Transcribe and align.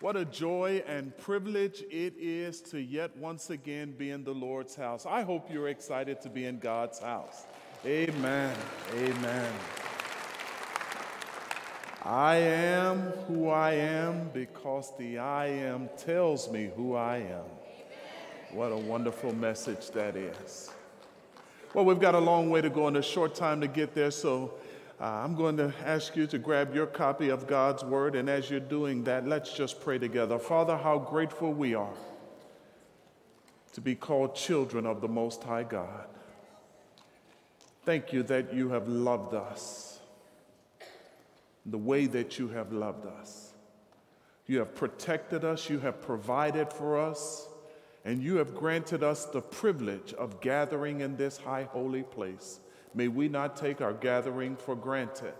What 0.00 0.16
a 0.16 0.24
joy 0.24 0.82
and 0.86 1.16
privilege 1.16 1.82
it 1.90 2.14
is 2.18 2.60
to 2.62 2.78
yet 2.80 3.16
once 3.16 3.50
again 3.50 3.92
be 3.92 4.10
in 4.10 4.24
the 4.24 4.34
Lord's 4.34 4.74
house. 4.74 5.06
I 5.06 5.22
hope 5.22 5.50
you're 5.50 5.68
excited 5.68 6.20
to 6.22 6.28
be 6.28 6.44
in 6.44 6.58
God's 6.58 6.98
house. 6.98 7.44
Amen. 7.86 8.54
Amen. 8.96 9.52
I 12.04 12.36
am 12.36 13.00
who 13.28 13.48
I 13.48 13.72
am 13.72 14.28
because 14.34 14.92
the 14.98 15.18
I 15.18 15.46
am 15.46 15.88
tells 15.96 16.50
me 16.50 16.70
who 16.76 16.94
I 16.94 17.18
am. 17.18 17.46
What 18.50 18.72
a 18.72 18.76
wonderful 18.76 19.34
message 19.34 19.90
that 19.92 20.16
is. 20.16 20.70
Well, 21.72 21.86
we've 21.86 21.98
got 21.98 22.14
a 22.14 22.20
long 22.20 22.50
way 22.50 22.60
to 22.60 22.68
go 22.68 22.88
and 22.88 22.98
a 22.98 23.02
short 23.02 23.34
time 23.34 23.60
to 23.62 23.68
get 23.68 23.94
there, 23.94 24.10
so 24.10 24.54
uh, 25.00 25.04
I'm 25.04 25.34
going 25.34 25.56
to 25.56 25.72
ask 25.84 26.14
you 26.16 26.26
to 26.28 26.38
grab 26.38 26.74
your 26.74 26.86
copy 26.86 27.28
of 27.28 27.46
God's 27.46 27.84
Word, 27.84 28.14
and 28.14 28.28
as 28.28 28.50
you're 28.50 28.60
doing 28.60 29.04
that, 29.04 29.26
let's 29.26 29.52
just 29.52 29.80
pray 29.80 29.98
together. 29.98 30.38
Father, 30.38 30.76
how 30.76 30.98
grateful 30.98 31.52
we 31.52 31.74
are 31.74 31.94
to 33.72 33.80
be 33.80 33.94
called 33.94 34.36
children 34.36 34.86
of 34.86 35.00
the 35.00 35.08
Most 35.08 35.42
High 35.42 35.64
God. 35.64 36.06
Thank 37.84 38.12
you 38.12 38.22
that 38.24 38.54
you 38.54 38.70
have 38.70 38.88
loved 38.88 39.34
us 39.34 39.94
the 41.66 41.78
way 41.78 42.06
that 42.06 42.38
you 42.38 42.48
have 42.48 42.72
loved 42.72 43.06
us. 43.06 43.52
You 44.46 44.58
have 44.58 44.74
protected 44.74 45.44
us, 45.44 45.70
you 45.70 45.78
have 45.80 46.02
provided 46.02 46.72
for 46.72 46.98
us, 46.98 47.48
and 48.04 48.22
you 48.22 48.36
have 48.36 48.54
granted 48.54 49.02
us 49.02 49.24
the 49.24 49.40
privilege 49.40 50.12
of 50.14 50.40
gathering 50.40 51.00
in 51.00 51.16
this 51.16 51.38
high 51.38 51.62
holy 51.64 52.02
place. 52.02 52.60
May 52.94 53.08
we 53.08 53.28
not 53.28 53.56
take 53.56 53.80
our 53.80 53.92
gathering 53.92 54.56
for 54.56 54.76
granted, 54.76 55.34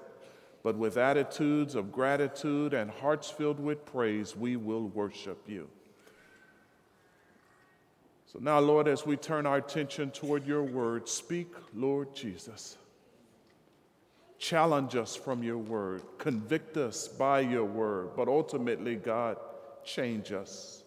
but 0.63 0.77
with 0.77 0.97
attitudes 0.97 1.75
of 1.75 1.93
gratitude 1.93 2.75
and 2.75 2.91
hearts 2.91 3.31
filled 3.31 3.61
with 3.61 3.87
praise, 3.87 4.37
we 4.37 4.57
will 4.57 4.89
worship 4.89 5.39
you. 5.47 5.69
So 8.27 8.39
now, 8.41 8.59
Lord, 8.59 8.89
as 8.89 9.07
we 9.07 9.17
turn 9.17 9.47
our 9.47 9.59
attention 9.59 10.11
toward 10.11 10.47
your 10.47 10.65
word, 10.65 11.09
speak, 11.09 11.55
Lord 11.73 12.15
Jesus. 12.15 12.77
Challenge 14.39 14.97
us 14.97 15.15
from 15.15 15.43
your 15.43 15.59
word, 15.59 16.03
convict 16.19 16.77
us 16.77 17.09
by 17.09 17.41
your 17.41 17.65
word, 17.65 18.11
but 18.17 18.29
ultimately, 18.29 18.97
God, 18.97 19.39
change 19.85 20.33
us. 20.33 20.84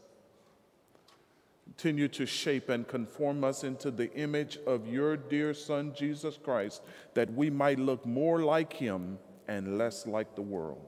Continue 1.77 2.07
to 2.07 2.25
shape 2.25 2.69
and 2.69 2.87
conform 2.87 3.43
us 3.43 3.63
into 3.63 3.91
the 3.91 4.11
image 4.15 4.57
of 4.65 4.87
your 4.87 5.15
dear 5.15 5.53
Son, 5.53 5.93
Jesus 5.95 6.35
Christ, 6.35 6.81
that 7.13 7.31
we 7.31 7.51
might 7.51 7.77
look 7.77 8.03
more 8.03 8.41
like 8.41 8.73
him 8.73 9.19
and 9.47 9.77
less 9.77 10.07
like 10.07 10.33
the 10.33 10.41
world. 10.41 10.83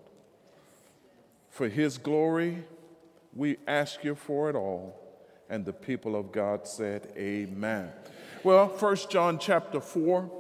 For 1.51 1.69
his 1.69 1.99
glory, 1.99 2.63
we 3.35 3.57
ask 3.67 4.03
you 4.03 4.15
for 4.15 4.49
it 4.49 4.55
all. 4.55 4.99
And 5.47 5.63
the 5.63 5.73
people 5.73 6.15
of 6.15 6.31
God 6.31 6.67
said, 6.67 7.13
Amen. 7.15 7.91
Well, 8.43 8.67
First 8.67 9.11
John 9.11 9.37
chapter 9.37 9.79
4 9.79 10.31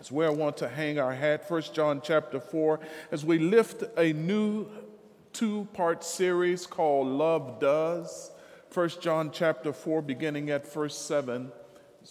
is 0.00 0.12
where 0.12 0.28
I 0.28 0.32
want 0.32 0.56
to 0.58 0.68
hang 0.68 1.00
our 1.00 1.14
hat. 1.14 1.48
First 1.48 1.74
John 1.74 2.00
chapter 2.00 2.38
4, 2.38 2.78
as 3.10 3.24
we 3.24 3.40
lift 3.40 3.82
a 3.98 4.12
new 4.12 4.68
two 5.32 5.66
part 5.74 6.04
series 6.04 6.64
called 6.64 7.08
Love 7.08 7.58
Does. 7.58 8.30
1 8.74 8.88
John 9.00 9.30
chapter 9.30 9.72
4, 9.72 10.02
beginning 10.02 10.50
at 10.50 10.66
verse 10.66 10.98
7. 10.98 11.52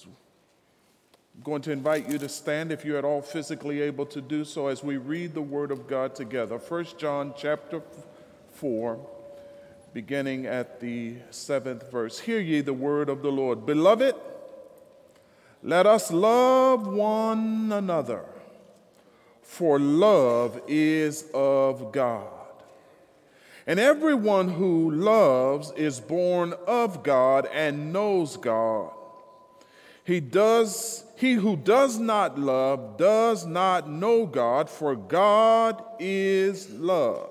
I'm 0.05 1.43
going 1.43 1.61
to 1.63 1.73
invite 1.73 2.09
you 2.09 2.17
to 2.17 2.29
stand 2.29 2.71
if 2.71 2.85
you're 2.85 2.97
at 2.97 3.03
all 3.03 3.21
physically 3.21 3.81
able 3.81 4.05
to 4.05 4.21
do 4.21 4.45
so 4.45 4.67
as 4.67 4.81
we 4.81 4.95
read 4.95 5.33
the 5.33 5.41
Word 5.41 5.71
of 5.71 5.87
God 5.87 6.15
together. 6.15 6.57
1 6.57 6.85
John 6.97 7.33
chapter 7.35 7.81
4, 8.53 8.97
beginning 9.93 10.45
at 10.45 10.79
the 10.79 11.17
seventh 11.31 11.91
verse. 11.91 12.19
Hear 12.19 12.39
ye 12.39 12.61
the 12.61 12.71
word 12.71 13.09
of 13.09 13.21
the 13.23 13.31
Lord. 13.31 13.65
Beloved, 13.65 14.15
let 15.63 15.85
us 15.85 16.13
love 16.13 16.87
one 16.87 17.73
another, 17.73 18.23
for 19.41 19.79
love 19.79 20.61
is 20.69 21.25
of 21.33 21.91
God. 21.91 22.42
And 23.65 23.79
everyone 23.79 24.49
who 24.49 24.91
loves 24.91 25.71
is 25.71 25.99
born 25.99 26.53
of 26.67 27.03
God 27.03 27.47
and 27.53 27.93
knows 27.93 28.35
God. 28.37 28.91
He 30.03 30.19
does 30.19 31.05
he 31.15 31.33
who 31.33 31.55
does 31.55 31.97
not 31.97 32.37
love 32.37 32.97
does 32.97 33.45
not 33.45 33.89
know 33.89 34.25
God, 34.25 34.69
for 34.69 34.95
God 34.95 35.81
is 35.97 36.69
love. 36.71 37.29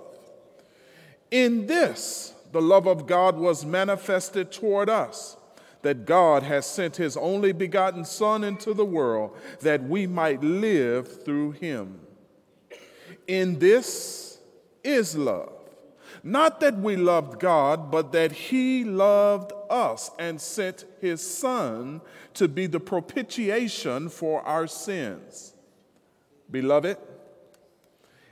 In 1.31 1.67
this 1.67 2.35
the 2.53 2.63
love 2.63 2.87
of 2.87 3.07
God 3.07 3.37
was 3.37 3.65
manifested 3.67 4.53
toward 4.53 4.89
us, 4.89 5.37
that 5.83 6.07
God 6.07 6.43
has 6.43 6.65
sent 6.65 6.97
his 6.97 7.17
only 7.17 7.53
begotten 7.53 8.05
Son 8.07 8.45
into 8.45 8.73
the 8.73 8.85
world 8.85 9.37
that 9.61 9.83
we 9.83 10.07
might 10.07 10.43
live 10.43 11.25
through 11.25 11.53
him. 11.53 12.01
In 13.27 13.59
this 13.59 14.39
is 14.83 15.15
love 15.15 15.52
not 16.23 16.61
that 16.61 16.79
we 16.79 16.97
loved 16.97 17.41
God, 17.41 17.91
but 17.91 18.13
that 18.13 18.33
He 18.33 18.85
loved 18.85 19.53
us 19.69 20.11
and 20.19 20.41
sent 20.41 20.85
His 21.01 21.21
Son 21.21 22.01
to 22.35 22.47
be 22.49 22.67
the 22.67 22.81
propitiation 22.81 24.09
for 24.09 24.43
our 24.43 24.67
sins. 24.67 25.55
Beloved, 26.51 26.97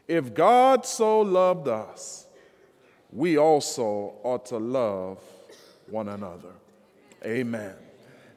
if 0.06 0.34
God 0.34 0.86
so 0.86 1.20
loved 1.20 1.68
us, 1.68 2.26
we 3.12 3.38
also 3.38 4.14
ought 4.22 4.46
to 4.46 4.58
love 4.58 5.18
one 5.88 6.08
another. 6.08 6.52
Amen. 7.24 7.74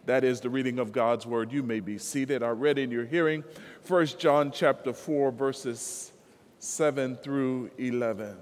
That 0.06 0.24
is 0.24 0.42
the 0.42 0.50
reading 0.50 0.80
of 0.80 0.92
God's 0.92 1.26
word. 1.26 1.52
You 1.52 1.64
may 1.64 1.80
be 1.80 1.98
seated. 1.98 2.44
I 2.44 2.50
read 2.50 2.78
in 2.78 2.92
your 2.92 3.06
hearing 3.06 3.44
1 3.88 4.06
John 4.18 4.52
chapter 4.52 4.94
4 4.94 5.32
verses 5.32 6.12
7 6.60 7.18
through 7.18 7.72
11. 7.78 8.36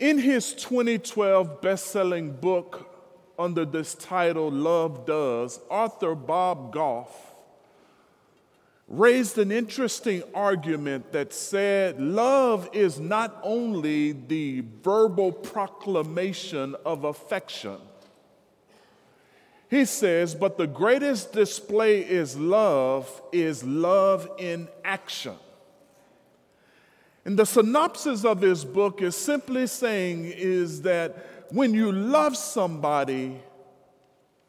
In 0.00 0.16
his 0.16 0.54
2012 0.54 1.60
best 1.60 1.88
selling 1.88 2.32
book 2.32 2.90
under 3.38 3.66
this 3.66 3.94
title, 3.94 4.50
Love 4.50 5.04
Does, 5.04 5.60
author 5.68 6.14
Bob 6.14 6.72
Goff 6.72 7.34
raised 8.88 9.36
an 9.36 9.52
interesting 9.52 10.22
argument 10.34 11.12
that 11.12 11.34
said 11.34 12.00
love 12.00 12.70
is 12.72 12.98
not 12.98 13.40
only 13.42 14.12
the 14.12 14.64
verbal 14.82 15.32
proclamation 15.32 16.74
of 16.86 17.04
affection. 17.04 17.76
He 19.68 19.84
says, 19.84 20.34
but 20.34 20.56
the 20.56 20.66
greatest 20.66 21.34
display 21.34 22.00
is 22.00 22.38
love, 22.38 23.20
is 23.32 23.62
love 23.64 24.30
in 24.38 24.66
action. 24.82 25.36
And 27.24 27.38
the 27.38 27.44
synopsis 27.44 28.24
of 28.24 28.40
his 28.40 28.64
book 28.64 29.02
is 29.02 29.14
simply 29.14 29.66
saying 29.66 30.24
is 30.24 30.82
that 30.82 31.46
when 31.50 31.74
you 31.74 31.92
love 31.92 32.36
somebody, 32.36 33.40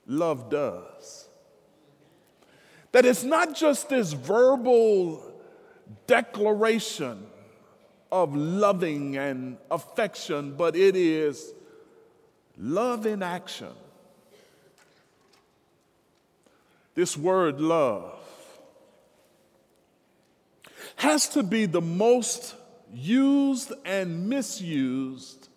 love 0.08 0.50
does. 0.50 1.28
That 2.92 3.06
it's 3.06 3.24
not 3.24 3.56
just 3.56 3.90
this 3.90 4.14
verbal 4.14 5.24
declaration 6.08 7.26
of 8.12 8.36
loving 8.36 9.18
and 9.18 9.58
affection, 9.70 10.56
but 10.56 10.76
it 10.76 10.96
is 10.96 11.54
love 12.58 13.06
in 13.06 13.24
action. 13.24 13.72
This 16.94 17.18
word 17.18 17.62
love 17.62 18.18
has 20.98 21.30
to 21.30 21.42
be 21.42 21.66
the 21.66 21.82
most 21.82 22.56
used 22.94 23.74
and 23.86 24.28
misused, 24.28 25.50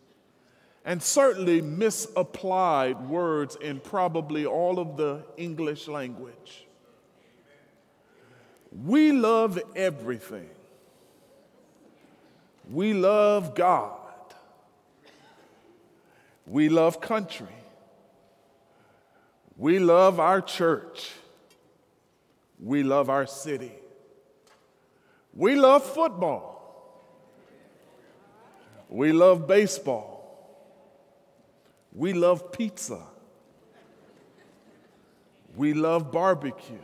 and 0.85 1.03
certainly 1.03 1.61
misapplied 1.61 3.09
words 3.09 3.57
in 3.57 3.81
probably 3.81 4.47
all 4.47 4.79
of 4.79 4.97
the 4.97 5.25
English 5.37 5.89
language. 5.89 6.67
We 8.85 9.13
love 9.13 9.59
everything. 9.77 10.51
We 12.71 12.93
love 12.93 13.55
God. 13.55 14.01
We 16.47 16.69
love 16.69 17.01
country. 17.01 17.47
We 19.57 19.79
love 19.79 20.19
our 20.19 20.41
church. 20.41 21.13
We 22.59 22.83
love 22.83 23.09
our 23.09 23.27
city. 23.27 23.73
We 25.33 25.55
love 25.55 25.85
football. 25.85 26.54
We 28.95 29.11
love 29.11 29.49
baseball. 29.49 30.23
We 31.93 32.13
love 32.13 32.53
pizza. 32.53 33.03
We 35.57 35.75
love 35.75 36.13
barbecue. 36.13 36.79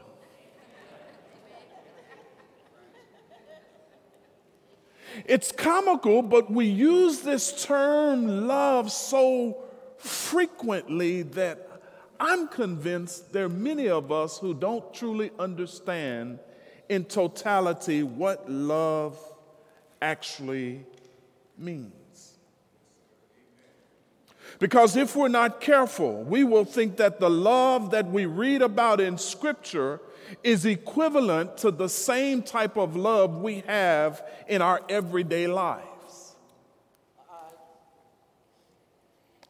It's 5.24 5.52
comical, 5.52 6.22
but 6.22 6.50
we 6.50 6.66
use 6.66 7.20
this 7.20 7.64
term 7.64 8.48
love 8.48 8.90
so 8.90 9.62
frequently 9.98 11.22
that 11.22 11.68
I'm 12.18 12.48
convinced 12.48 13.32
there 13.32 13.44
are 13.44 13.48
many 13.48 13.88
of 13.88 14.10
us 14.10 14.36
who 14.36 14.52
don't 14.52 14.92
truly 14.92 15.30
understand 15.38 16.40
in 16.88 17.04
totality 17.04 18.02
what 18.02 18.50
love 18.50 19.16
actually 20.02 20.84
means. 21.56 21.99
Because 24.60 24.94
if 24.94 25.16
we're 25.16 25.28
not 25.28 25.60
careful, 25.62 26.22
we 26.22 26.44
will 26.44 26.66
think 26.66 26.98
that 26.98 27.18
the 27.18 27.30
love 27.30 27.90
that 27.92 28.06
we 28.06 28.26
read 28.26 28.60
about 28.60 29.00
in 29.00 29.16
Scripture 29.16 30.00
is 30.44 30.66
equivalent 30.66 31.56
to 31.58 31.70
the 31.70 31.88
same 31.88 32.42
type 32.42 32.76
of 32.76 32.94
love 32.94 33.40
we 33.40 33.64
have 33.66 34.22
in 34.46 34.60
our 34.60 34.82
everyday 34.88 35.46
lives. 35.46 36.36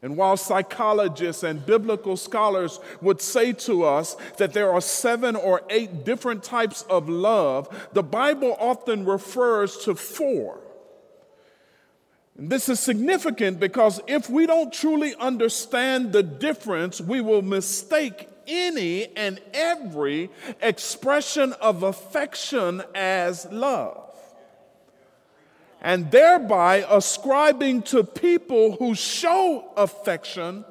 And 0.01 0.17
while 0.17 0.37
psychologists 0.37 1.43
and 1.43 1.67
biblical 1.67 2.17
scholars 2.17 2.79
would 3.03 3.21
say 3.21 3.53
to 3.53 3.85
us 3.85 4.17
that 4.39 4.55
there 4.55 4.73
are 4.73 4.81
seven 4.81 5.35
or 5.35 5.63
eight 5.69 6.05
different 6.05 6.45
types 6.45 6.83
of 6.83 7.09
love, 7.09 7.89
the 7.93 8.03
Bible 8.05 8.57
often 8.61 9.05
refers 9.05 9.77
to 9.79 9.97
four. 9.97 10.61
And 12.41 12.49
this 12.49 12.71
is 12.71 12.81
significant 12.81 13.61
because 13.61 14.01
if 14.07 14.31
we 14.31 14.47
don't 14.47 14.73
truly 14.73 15.15
understand 15.17 16.15
the 16.15 16.23
difference, 16.23 16.99
we 16.99 17.21
will 17.21 17.43
mistake 17.43 18.31
any 18.47 19.15
and 19.15 19.39
every 19.53 20.31
expression 20.63 21.53
of 21.61 21.83
affection 21.83 22.83
as 22.95 23.45
love. 23.53 24.15
And 25.83 26.11
thereby 26.11 26.87
ascribing 26.89 27.83
to 27.83 28.05
people 28.05 28.73
who 28.77 28.95
show 28.95 29.71
affection 29.77 30.65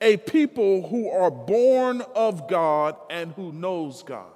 a 0.00 0.16
people 0.16 0.88
who 0.88 1.10
are 1.10 1.30
born 1.30 2.02
of 2.16 2.48
God 2.48 2.96
and 3.08 3.30
who 3.34 3.52
knows 3.52 4.02
God. 4.02 4.32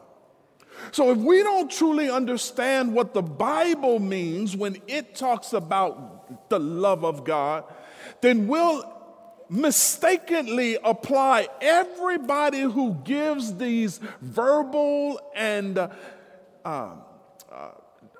So 0.93 1.11
if 1.11 1.19
we 1.19 1.43
don't 1.43 1.73
truly 1.73 2.09
understand 2.09 2.95
what 2.95 3.15
the 3.15 3.23
Bible 3.23 3.99
means 3.99 4.57
when 4.57 4.77
it 4.87 5.17
talks 5.17 5.53
about 5.53 6.18
the 6.49 6.59
love 6.59 7.05
of 7.05 7.25
God, 7.25 7.65
then 8.21 8.49
we'll 8.49 8.85
mistakenly 9.49 10.77
apply 10.85 11.49
everybody 11.61 12.61
who 12.61 12.95
gives 13.05 13.57
these 13.57 13.99
verbal 14.21 15.21
and 15.35 15.79
uh, 15.79 15.89
uh, 16.65 16.93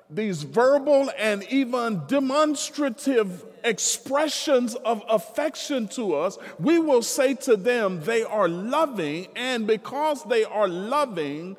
these 0.09 0.41
verbal 0.41 1.11
and 1.17 1.43
even 1.43 2.01
demonstrative 2.07 3.45
expressions 3.63 4.75
of 4.75 5.03
affection 5.07 5.87
to 5.89 6.15
us, 6.15 6.37
we 6.59 6.79
will 6.79 7.03
say 7.03 7.35
to 7.35 7.55
them 7.55 8.01
they 8.01 8.23
are 8.23 8.47
loving, 8.47 9.27
and 9.35 9.67
because 9.67 10.23
they 10.23 10.43
are 10.43 10.67
loving, 10.67 11.55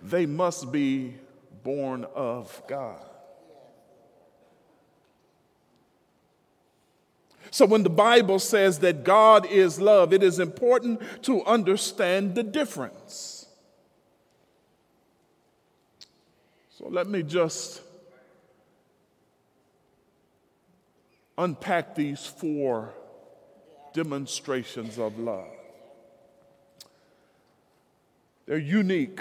they 0.00 0.24
must 0.24 0.72
be 0.72 1.14
born 1.62 2.06
of 2.14 2.62
God. 2.66 3.09
So, 7.50 7.66
when 7.66 7.82
the 7.82 7.90
Bible 7.90 8.38
says 8.38 8.78
that 8.78 9.02
God 9.02 9.44
is 9.46 9.80
love, 9.80 10.12
it 10.12 10.22
is 10.22 10.38
important 10.38 11.00
to 11.24 11.44
understand 11.44 12.36
the 12.36 12.44
difference. 12.44 13.46
So, 16.78 16.88
let 16.88 17.08
me 17.08 17.24
just 17.24 17.82
unpack 21.36 21.96
these 21.96 22.24
four 22.24 22.94
demonstrations 23.92 24.98
of 24.98 25.18
love. 25.18 25.48
They're 28.46 28.58
unique. 28.58 29.20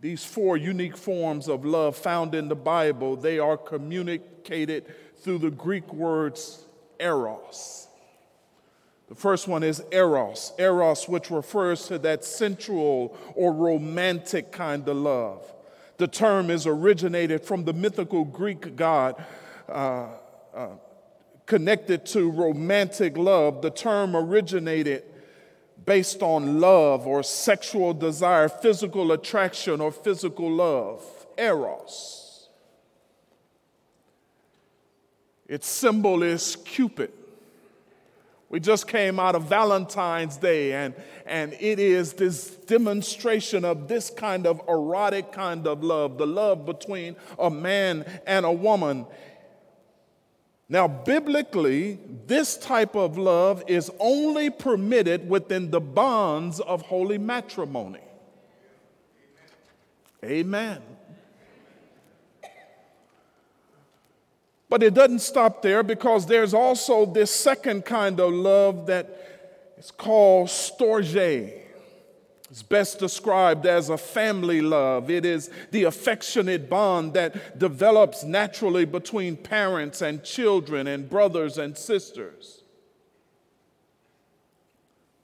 These 0.00 0.24
four 0.24 0.56
unique 0.56 0.96
forms 0.96 1.48
of 1.48 1.64
love 1.64 1.96
found 1.96 2.34
in 2.34 2.48
the 2.48 2.56
Bible, 2.56 3.16
they 3.16 3.38
are 3.38 3.56
communicated 3.56 4.86
through 5.16 5.38
the 5.38 5.50
Greek 5.50 5.92
words 5.92 6.64
eros. 7.00 7.88
The 9.08 9.16
first 9.16 9.48
one 9.48 9.64
is 9.64 9.82
eros, 9.90 10.52
eros, 10.58 11.08
which 11.08 11.30
refers 11.30 11.86
to 11.88 11.98
that 11.98 12.24
sensual 12.24 13.16
or 13.34 13.52
romantic 13.52 14.52
kind 14.52 14.86
of 14.88 14.96
love. 14.96 15.52
The 15.96 16.06
term 16.06 16.48
is 16.48 16.66
originated 16.66 17.44
from 17.44 17.64
the 17.64 17.72
mythical 17.72 18.24
Greek 18.24 18.76
god 18.76 19.22
uh, 19.68 20.06
uh, 20.54 20.68
connected 21.46 22.06
to 22.06 22.30
romantic 22.30 23.16
love. 23.16 23.62
The 23.62 23.70
term 23.70 24.14
originated 24.14 25.02
based 25.84 26.22
on 26.22 26.60
love 26.60 27.06
or 27.06 27.22
sexual 27.22 27.92
desire, 27.92 28.48
physical 28.48 29.12
attraction 29.12 29.80
or 29.80 29.90
physical 29.90 30.50
love, 30.50 31.02
eros. 31.36 32.19
Its 35.50 35.66
symbol 35.66 36.22
is 36.22 36.56
Cupid. 36.64 37.10
We 38.50 38.60
just 38.60 38.86
came 38.86 39.18
out 39.18 39.34
of 39.34 39.48
Valentine's 39.48 40.36
Day, 40.36 40.72
and, 40.72 40.94
and 41.26 41.54
it 41.54 41.80
is 41.80 42.12
this 42.12 42.50
demonstration 42.50 43.64
of 43.64 43.88
this 43.88 44.10
kind 44.10 44.46
of 44.46 44.62
erotic 44.68 45.32
kind 45.32 45.66
of 45.66 45.82
love, 45.82 46.18
the 46.18 46.26
love 46.26 46.64
between 46.66 47.16
a 47.36 47.50
man 47.50 48.04
and 48.28 48.46
a 48.46 48.52
woman. 48.52 49.06
Now, 50.68 50.86
biblically, 50.86 51.98
this 52.28 52.56
type 52.56 52.94
of 52.94 53.18
love 53.18 53.64
is 53.66 53.90
only 53.98 54.50
permitted 54.50 55.28
within 55.28 55.72
the 55.72 55.80
bonds 55.80 56.60
of 56.60 56.82
holy 56.82 57.18
matrimony. 57.18 58.02
Amen. 60.24 60.80
But 64.70 64.84
it 64.84 64.94
doesn't 64.94 65.18
stop 65.18 65.62
there 65.62 65.82
because 65.82 66.26
there's 66.26 66.54
also 66.54 67.04
this 67.04 67.32
second 67.32 67.84
kind 67.84 68.20
of 68.20 68.32
love 68.32 68.86
that 68.86 69.74
is 69.76 69.90
called 69.90 70.46
storge. 70.46 71.52
It's 72.48 72.62
best 72.62 73.00
described 73.00 73.66
as 73.66 73.90
a 73.90 73.98
family 73.98 74.60
love. 74.60 75.10
It 75.10 75.24
is 75.24 75.50
the 75.72 75.84
affectionate 75.84 76.70
bond 76.70 77.14
that 77.14 77.58
develops 77.58 78.22
naturally 78.22 78.84
between 78.84 79.36
parents 79.36 80.02
and 80.02 80.22
children 80.22 80.86
and 80.86 81.10
brothers 81.10 81.58
and 81.58 81.76
sisters. 81.76 82.62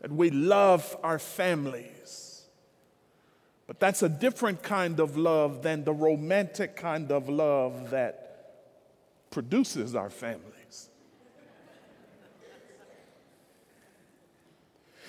That 0.00 0.10
we 0.10 0.30
love 0.30 0.96
our 1.04 1.20
families. 1.20 2.42
But 3.68 3.78
that's 3.78 4.02
a 4.02 4.08
different 4.08 4.64
kind 4.64 4.98
of 4.98 5.16
love 5.16 5.62
than 5.62 5.84
the 5.84 5.92
romantic 5.92 6.76
kind 6.76 7.12
of 7.12 7.28
love 7.28 7.90
that 7.90 8.25
produces 9.36 9.94
our 9.94 10.08
families. 10.08 10.88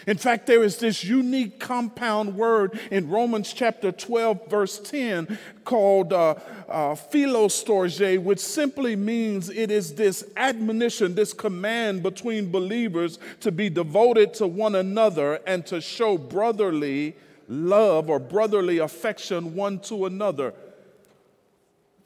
In 0.06 0.18
fact, 0.18 0.48
there 0.48 0.62
is 0.66 0.80
this 0.80 1.02
unique 1.02 1.62
compound 1.62 2.36
word 2.36 2.78
in 2.92 3.10
Romans 3.10 3.54
chapter 3.54 3.90
12, 3.90 4.50
verse 4.50 4.80
10, 4.80 5.40
called 5.64 6.12
uh, 6.12 6.36
uh, 6.68 6.96
philostorge, 6.96 8.18
which 8.18 8.40
simply 8.40 8.98
means 8.98 9.50
it 9.50 9.72
is 9.72 9.96
this 9.96 10.26
admonition, 10.36 11.16
this 11.16 11.32
command 11.32 12.04
between 12.04 12.52
believers 12.52 13.20
to 13.40 13.50
be 13.50 13.70
devoted 13.70 14.34
to 14.34 14.46
one 14.46 14.76
another 14.76 15.40
and 15.48 15.66
to 15.68 15.80
show 15.80 16.18
brotherly 16.18 17.16
love 17.48 18.10
or 18.10 18.20
brotherly 18.20 18.80
affection 18.80 19.56
one 19.56 19.80
to 19.80 20.06
another. 20.06 20.54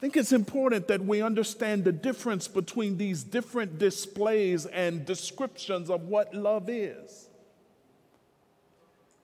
I 0.02 0.04
think 0.04 0.16
it's 0.16 0.32
important 0.32 0.88
that 0.88 1.04
we 1.04 1.22
understand 1.22 1.84
the 1.84 1.92
difference 1.92 2.48
between 2.48 2.96
these 2.96 3.22
different 3.22 3.78
displays 3.78 4.66
and 4.66 5.06
descriptions 5.06 5.88
of 5.90 6.08
what 6.08 6.34
love 6.34 6.68
is. 6.68 7.28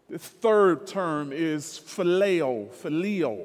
The 0.08 0.20
third 0.20 0.86
term 0.86 1.32
is 1.32 1.80
phileo, 1.84 2.68
phileo. 2.68 3.44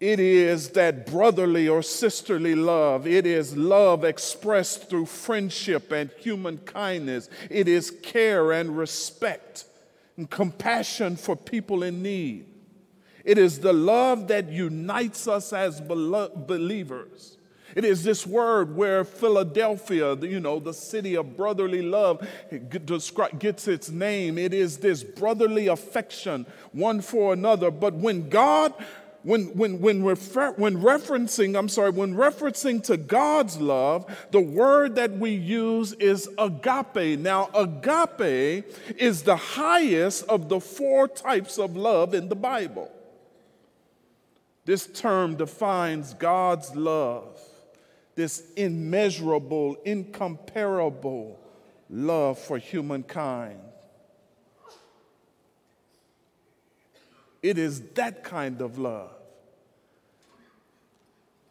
It 0.00 0.18
is 0.18 0.70
that 0.70 1.06
brotherly 1.06 1.68
or 1.68 1.80
sisterly 1.80 2.56
love. 2.56 3.06
It 3.06 3.24
is 3.24 3.56
love 3.56 4.04
expressed 4.04 4.90
through 4.90 5.06
friendship 5.06 5.92
and 5.92 6.10
human 6.18 6.58
kindness. 6.58 7.30
It 7.48 7.68
is 7.68 7.88
care 8.02 8.50
and 8.50 8.76
respect 8.76 9.64
and 10.16 10.28
compassion 10.28 11.14
for 11.14 11.36
people 11.36 11.84
in 11.84 12.02
need. 12.02 12.46
It 13.24 13.38
is 13.38 13.60
the 13.60 13.72
love 13.72 14.28
that 14.28 14.48
unites 14.50 15.28
us 15.28 15.52
as 15.52 15.80
believers. 15.80 17.36
It 17.74 17.84
is 17.84 18.02
this 18.02 18.26
word 18.26 18.76
where 18.76 19.04
Philadelphia, 19.04 20.16
you 20.16 20.40
know, 20.40 20.58
the 20.58 20.74
city 20.74 21.14
of 21.14 21.36
brotherly 21.36 21.82
love, 21.82 22.26
gets 23.38 23.68
its 23.68 23.90
name. 23.90 24.38
It 24.38 24.52
is 24.52 24.78
this 24.78 25.04
brotherly 25.04 25.68
affection 25.68 26.46
one 26.72 27.00
for 27.00 27.32
another. 27.32 27.70
But 27.70 27.94
when 27.94 28.28
God 28.28 28.74
when, 29.22 29.48
when, 29.48 29.80
when, 29.80 30.02
refer, 30.02 30.52
when 30.52 30.80
referencing, 30.80 31.54
I'm 31.58 31.68
sorry, 31.68 31.90
when 31.90 32.14
referencing 32.14 32.82
to 32.84 32.96
God's 32.96 33.60
love, 33.60 34.06
the 34.30 34.40
word 34.40 34.94
that 34.94 35.12
we 35.12 35.32
use 35.32 35.92
is 35.92 36.26
agape. 36.38 37.18
Now, 37.18 37.50
agape 37.52 38.64
is 38.96 39.22
the 39.22 39.36
highest 39.36 40.26
of 40.26 40.48
the 40.48 40.58
four 40.58 41.06
types 41.06 41.58
of 41.58 41.76
love 41.76 42.14
in 42.14 42.30
the 42.30 42.34
Bible. 42.34 42.90
This 44.64 44.86
term 44.86 45.36
defines 45.36 46.14
God's 46.14 46.74
love, 46.76 47.40
this 48.14 48.52
immeasurable, 48.56 49.76
incomparable 49.84 51.40
love 51.88 52.38
for 52.38 52.58
humankind. 52.58 53.60
It 57.42 57.56
is 57.56 57.80
that 57.94 58.22
kind 58.22 58.60
of 58.60 58.78
love 58.78 59.10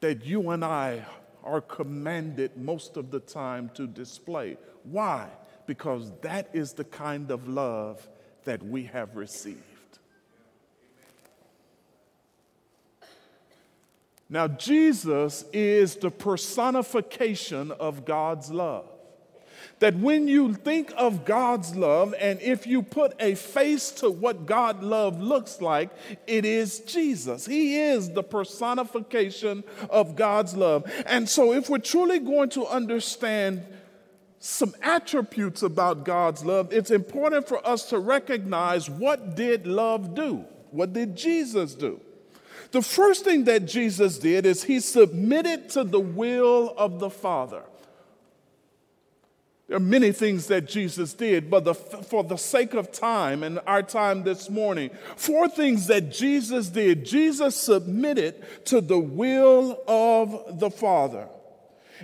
that 0.02 0.26
you 0.26 0.52
and 0.52 0.64
I 0.64 1.06
are 1.44 1.62
commanded 1.62 2.58
most 2.58 2.96
of 2.96 3.12
the 3.12 3.20
time 3.20 3.70
to 3.74 3.88
display. 3.88 4.58
Why? 4.84 5.30
Because 5.66 6.12
that 6.22 6.50
is 6.54 6.74
the 6.74 6.84
kind 6.84 7.32
of 7.32 7.48
love 7.48 8.08
that 8.44 8.64
we 8.64 8.84
have 8.86 9.16
received. 9.16 9.69
Now, 14.30 14.48
Jesus 14.48 15.44
is 15.52 15.96
the 15.96 16.12
personification 16.12 17.72
of 17.72 18.06
God's 18.06 18.52
love 18.52 18.86
that 19.80 19.96
when 19.96 20.28
you 20.28 20.54
think 20.54 20.92
of 20.98 21.26
God's 21.26 21.76
love, 21.76 22.14
and 22.20 22.40
if 22.42 22.68
you 22.68 22.84
put 22.84 23.14
a 23.20 23.36
face 23.36 23.92
to 23.92 24.10
what 24.10 24.46
God 24.46 24.84
love 24.84 25.22
looks 25.22 25.62
like, 25.62 25.90
it 26.28 26.46
is 26.46 26.80
Jesus. 26.82 27.46
He 27.46 27.80
is 27.80 28.10
the 28.12 28.24
personification 28.24 29.64
of 29.90 30.16
God's 30.16 30.56
love. 30.56 30.92
And 31.06 31.28
so, 31.28 31.54
if 31.54 31.70
we're 31.70 31.80
truly 31.80 32.20
going 32.20 32.50
to 32.50 32.68
understand 32.68 33.64
some 34.40 34.74
attributes 34.82 35.64
about 35.64 36.06
God's 36.06 36.46
love, 36.46 36.72
it's 36.72 36.92
important 36.92 37.48
for 37.48 37.66
us 37.66 37.90
to 37.90 38.00
recognize 38.00 38.90
what 38.90 39.36
did 39.36 39.68
love 39.68 40.14
do? 40.14 40.46
What 40.72 40.94
did 40.94 41.16
Jesus 41.16 41.74
do? 41.74 42.00
The 42.72 42.82
first 42.82 43.24
thing 43.24 43.46
that 43.46 43.66
Jesus 43.66 44.20
did 44.20 44.46
is 44.46 44.64
he 44.64 44.80
submitted 44.80 45.70
to 45.70 45.84
the 45.84 46.00
will 46.00 46.74
of 46.78 47.00
the 47.00 47.10
Father. 47.10 47.64
There 49.68 49.78
are 49.78 49.80
many 49.80 50.12
things 50.12 50.48
that 50.48 50.68
Jesus 50.68 51.14
did, 51.14 51.50
but 51.50 51.64
the, 51.64 51.76
for 51.76 52.24
the 52.24 52.38
sake 52.38 52.74
of 52.74 52.92
time 52.92 53.44
and 53.44 53.60
our 53.68 53.84
time 53.84 54.24
this 54.24 54.50
morning, 54.50 54.90
four 55.16 55.48
things 55.48 55.86
that 55.88 56.12
Jesus 56.12 56.70
did. 56.70 57.06
Jesus 57.06 57.56
submitted 57.56 58.44
to 58.66 58.82
the 58.82 58.98
will 58.98 59.80
of 59.88 60.60
the 60.60 60.72
Father. 60.72 61.28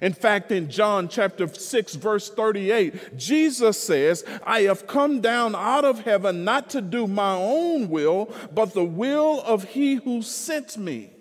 In 0.01 0.13
fact, 0.13 0.51
in 0.51 0.69
John 0.69 1.07
chapter 1.07 1.47
6, 1.47 1.95
verse 1.95 2.29
38, 2.29 3.17
Jesus 3.17 3.79
says, 3.79 4.23
I 4.45 4.61
have 4.61 4.87
come 4.87 5.21
down 5.21 5.55
out 5.55 5.85
of 5.85 6.01
heaven 6.01 6.43
not 6.43 6.69
to 6.71 6.81
do 6.81 7.07
my 7.07 7.33
own 7.33 7.89
will, 7.89 8.33
but 8.53 8.73
the 8.73 8.83
will 8.83 9.41
of 9.41 9.63
he 9.63 9.95
who 9.95 10.21
sent 10.21 10.77
me. 10.77 11.11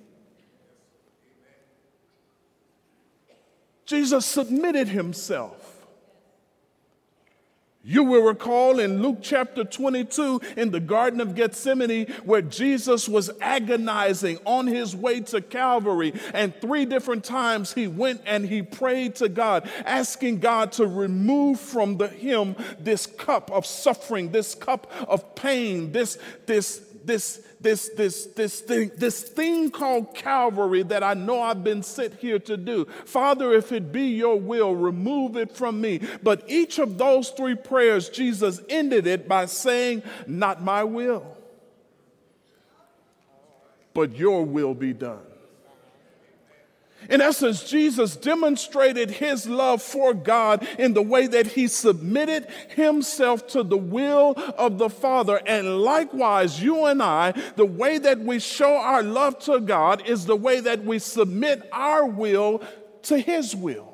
Jesus 3.87 4.26
submitted 4.26 4.88
himself. 4.88 5.63
You 7.87 8.03
will 8.03 8.23
recall 8.23 8.79
in 8.79 9.03
Luke 9.03 9.19
chapter 9.21 9.62
22 9.62 10.41
in 10.57 10.71
the 10.71 10.81
Garden 10.81 11.21
of 11.21 11.35
Gethsemane 11.35 12.07
where 12.25 12.41
Jesus 12.41 13.07
was 13.07 13.31
agonizing 13.43 14.38
on 14.47 14.67
his 14.67 14.97
way 14.97 15.21
to 15.21 15.43
Calvary. 15.43 16.14
And 16.33 16.59
three 16.62 16.87
different 16.87 17.25
times 17.25 17.75
he 17.75 17.87
went 17.87 18.23
and 18.25 18.47
he 18.47 18.62
prayed 18.62 19.17
to 19.17 19.29
God, 19.29 19.69
asking 19.85 20.41
God 20.41 20.73
to 20.73 20.87
remove 20.87 21.61
from 21.61 21.99
the, 21.99 22.09
him 22.09 22.57
this 22.81 23.05
cup 23.05 23.50
of 23.50 23.67
suffering, 23.67 24.33
this 24.33 24.55
cup 24.55 24.91
of 25.07 25.35
pain, 25.35 25.93
this, 25.93 26.17
this, 26.47 26.81
this, 27.07 27.41
this, 27.61 27.91
this, 27.91 28.27
this, 28.27 28.61
thing, 28.61 28.91
this 28.97 29.23
thing 29.23 29.71
called 29.71 30.15
Calvary 30.15 30.83
that 30.85 31.03
I 31.03 31.15
know 31.15 31.43
I've 31.43 31.65
been 31.65 31.83
sent 31.83 32.15
here 32.15 32.39
to 32.41 32.57
do. 32.57 32.87
Father, 33.05 33.53
if 33.53 33.73
it 33.73 33.93
be 33.93 34.07
your 34.07 34.39
will, 34.39 34.75
remove 34.75 35.37
it 35.37 35.51
from 35.51 35.81
me. 35.81 36.01
But 36.23 36.45
each 36.49 36.79
of 36.79 36.99
those 36.99 37.31
three 37.31 37.55
prayers, 37.55 38.09
Jesus 38.09 38.61
ended 38.69 39.07
it 39.07 39.29
by 39.29 39.47
saying, 39.47 40.03
Not 40.27 40.63
my 40.63 40.85
will, 40.85 41.37
but 43.93 44.17
your 44.17 44.45
will 44.45 44.75
be 44.75 44.93
done. 44.93 45.34
In 47.11 47.21
essence, 47.21 47.65
Jesus 47.65 48.17
demonstrated 48.17 49.11
his 49.11 49.49
love 49.49 49.83
for 49.83 50.15
God 50.15 50.67
in 50.79 50.95
the 50.95 51.03
way 51.03 51.27
that 51.27 51.49
he 51.49 51.69
submitted 51.69 52.47
himself 52.69 53.47
to 53.49 53.63
the 53.63 53.77
will 53.77 54.35
of 54.57 54.79
the 54.79 54.91
Father. 54.91 55.41
And 55.47 55.79
likewise, 55.79 56.63
you 56.63 56.87
and 56.87 57.03
I, 57.03 57.33
the 57.57 57.67
way 57.67 57.99
that 57.99 58.21
we 58.21 58.39
show 58.39 58.77
our 58.77 59.03
love 59.03 59.39
to 59.41 59.61
God 59.61 60.07
is 60.07 60.27
the 60.27 60.37
way 60.37 60.61
that 60.61 60.85
we 60.85 60.99
submit 60.99 61.69
our 61.73 62.07
will 62.07 62.63
to 63.03 63.19
his 63.19 63.55
will. 63.55 63.94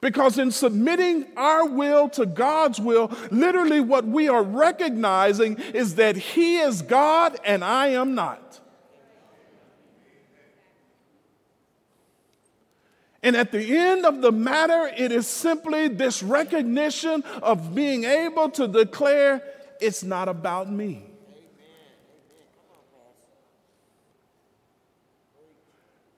Because 0.00 0.38
in 0.38 0.50
submitting 0.50 1.26
our 1.36 1.66
will 1.66 2.08
to 2.10 2.24
God's 2.24 2.80
will, 2.80 3.10
literally 3.30 3.80
what 3.80 4.06
we 4.06 4.28
are 4.28 4.42
recognizing 4.42 5.58
is 5.74 5.96
that 5.96 6.16
He 6.16 6.58
is 6.58 6.82
God 6.82 7.36
and 7.44 7.64
I 7.64 7.88
am 7.88 8.14
not. 8.14 8.60
And 13.22 13.36
at 13.36 13.50
the 13.50 13.76
end 13.76 14.06
of 14.06 14.22
the 14.22 14.30
matter, 14.30 14.90
it 14.96 15.10
is 15.10 15.26
simply 15.26 15.88
this 15.88 16.22
recognition 16.22 17.24
of 17.42 17.74
being 17.74 18.04
able 18.04 18.48
to 18.50 18.68
declare, 18.68 19.42
it's 19.80 20.04
not 20.04 20.28
about 20.28 20.70
me. 20.70 21.07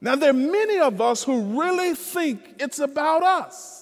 Now, 0.01 0.17
there 0.17 0.31
are 0.31 0.33
many 0.33 0.79
of 0.79 1.01
us 1.01 1.25
who 1.25 1.61
really 1.61 1.95
think 1.95 2.57
it's 2.59 2.79
about 2.79 3.23
us. 3.23 3.81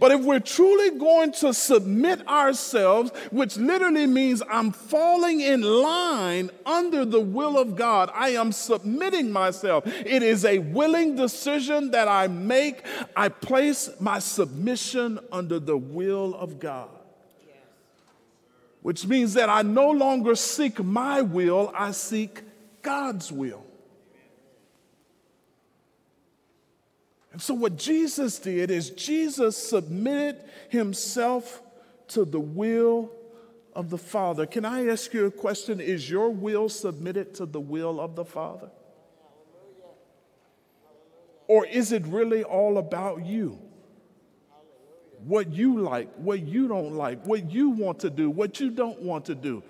But 0.00 0.12
if 0.12 0.20
we're 0.20 0.38
truly 0.38 0.96
going 0.96 1.32
to 1.32 1.52
submit 1.52 2.26
ourselves, 2.28 3.10
which 3.32 3.56
literally 3.56 4.06
means 4.06 4.42
I'm 4.48 4.70
falling 4.70 5.40
in 5.40 5.62
line 5.62 6.50
under 6.64 7.04
the 7.04 7.20
will 7.20 7.58
of 7.58 7.74
God, 7.74 8.08
I 8.14 8.30
am 8.30 8.52
submitting 8.52 9.32
myself. 9.32 9.84
It 9.86 10.22
is 10.22 10.44
a 10.44 10.58
willing 10.58 11.16
decision 11.16 11.90
that 11.90 12.06
I 12.06 12.28
make. 12.28 12.84
I 13.16 13.28
place 13.28 13.90
my 13.98 14.20
submission 14.20 15.18
under 15.32 15.58
the 15.58 15.76
will 15.76 16.36
of 16.36 16.60
God 16.60 16.97
which 18.88 19.06
means 19.06 19.34
that 19.34 19.50
I 19.50 19.60
no 19.60 19.90
longer 19.90 20.34
seek 20.34 20.82
my 20.82 21.20
will, 21.20 21.70
I 21.74 21.90
seek 21.90 22.40
God's 22.80 23.30
will. 23.30 23.62
And 27.30 27.42
so, 27.42 27.52
what 27.52 27.76
Jesus 27.76 28.38
did 28.38 28.70
is 28.70 28.88
Jesus 28.88 29.58
submitted 29.58 30.42
himself 30.70 31.60
to 32.08 32.24
the 32.24 32.40
will 32.40 33.10
of 33.74 33.90
the 33.90 33.98
Father. 33.98 34.46
Can 34.46 34.64
I 34.64 34.88
ask 34.88 35.12
you 35.12 35.26
a 35.26 35.30
question? 35.30 35.80
Is 35.82 36.08
your 36.08 36.30
will 36.30 36.70
submitted 36.70 37.34
to 37.34 37.44
the 37.44 37.60
will 37.60 38.00
of 38.00 38.16
the 38.16 38.24
Father? 38.24 38.70
Or 41.46 41.66
is 41.66 41.92
it 41.92 42.06
really 42.06 42.42
all 42.42 42.78
about 42.78 43.26
you? 43.26 43.67
What 45.24 45.52
you 45.52 45.80
like, 45.80 46.12
what 46.16 46.40
you 46.40 46.68
don't 46.68 46.94
like, 46.94 47.26
what 47.26 47.50
you 47.50 47.70
want 47.70 48.00
to 48.00 48.10
do, 48.10 48.30
what 48.30 48.60
you 48.60 48.70
don't 48.70 49.00
want 49.02 49.24
to 49.26 49.34
do. 49.34 49.62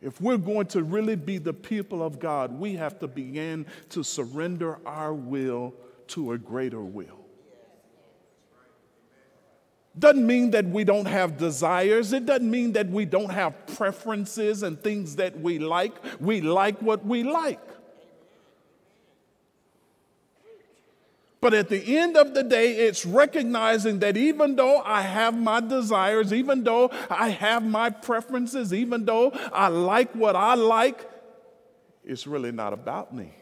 If 0.00 0.20
we're 0.20 0.38
going 0.38 0.66
to 0.68 0.82
really 0.82 1.16
be 1.16 1.38
the 1.38 1.52
people 1.52 2.02
of 2.02 2.18
God, 2.20 2.58
we 2.58 2.74
have 2.74 3.00
to 3.00 3.08
begin 3.08 3.66
to 3.90 4.04
surrender 4.04 4.78
our 4.86 5.12
will 5.12 5.74
to 6.08 6.32
a 6.32 6.38
greater 6.38 6.80
will. 6.80 7.18
Doesn't 9.98 10.24
mean 10.24 10.52
that 10.52 10.64
we 10.64 10.84
don't 10.84 11.06
have 11.06 11.36
desires. 11.36 12.12
It 12.12 12.24
doesn't 12.24 12.48
mean 12.48 12.72
that 12.74 12.88
we 12.88 13.04
don't 13.04 13.30
have 13.30 13.66
preferences 13.66 14.62
and 14.62 14.80
things 14.80 15.16
that 15.16 15.40
we 15.40 15.58
like. 15.58 15.92
We 16.20 16.40
like 16.40 16.80
what 16.80 17.04
we 17.04 17.24
like. 17.24 17.60
But 21.40 21.54
at 21.54 21.68
the 21.68 21.96
end 21.96 22.16
of 22.16 22.34
the 22.34 22.42
day, 22.42 22.72
it's 22.72 23.06
recognizing 23.06 24.00
that 24.00 24.16
even 24.16 24.56
though 24.56 24.80
I 24.80 25.02
have 25.02 25.38
my 25.38 25.60
desires, 25.60 26.32
even 26.32 26.64
though 26.64 26.90
I 27.08 27.28
have 27.28 27.64
my 27.64 27.90
preferences, 27.90 28.74
even 28.74 29.04
though 29.04 29.30
I 29.52 29.68
like 29.68 30.14
what 30.14 30.34
I 30.34 30.54
like, 30.54 31.08
it's 32.04 32.26
really 32.26 32.50
not 32.50 32.72
about 32.72 33.14
me. 33.14 33.32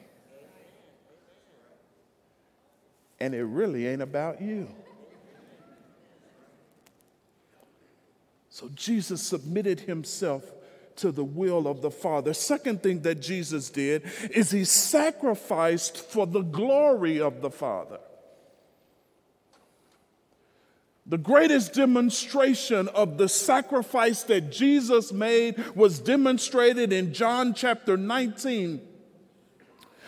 and 3.18 3.34
it 3.34 3.44
really 3.44 3.86
ain't 3.86 4.02
about 4.02 4.40
you. 4.40 4.68
So 8.50 8.70
Jesus 8.74 9.22
submitted 9.22 9.80
himself 9.80 10.44
to 10.96 11.12
the 11.12 11.24
will 11.24 11.66
of 11.66 11.82
the 11.82 11.90
Father. 11.90 12.34
Second 12.34 12.82
thing 12.82 13.02
that 13.02 13.20
Jesus 13.20 13.70
did 13.70 14.02
is 14.30 14.50
he 14.50 14.64
sacrificed 14.64 15.98
for 15.98 16.26
the 16.26 16.42
glory 16.42 17.20
of 17.20 17.40
the 17.40 17.50
Father. 17.50 17.98
The 21.08 21.18
greatest 21.18 21.74
demonstration 21.74 22.88
of 22.88 23.16
the 23.16 23.28
sacrifice 23.28 24.24
that 24.24 24.50
Jesus 24.50 25.12
made 25.12 25.56
was 25.76 26.00
demonstrated 26.00 26.92
in 26.92 27.14
John 27.14 27.54
chapter 27.54 27.96
19 27.96 28.80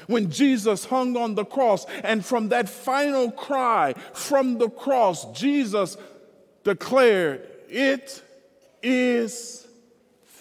when 0.08 0.30
Jesus 0.30 0.86
hung 0.86 1.16
on 1.16 1.36
the 1.36 1.44
cross. 1.44 1.86
And 2.02 2.24
from 2.24 2.48
that 2.48 2.68
final 2.68 3.30
cry 3.30 3.94
from 4.12 4.58
the 4.58 4.70
cross, 4.70 5.30
Jesus 5.38 5.96
declared, 6.64 7.46
It 7.68 8.20
is 8.82 9.67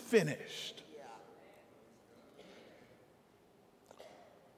finished. 0.07 0.77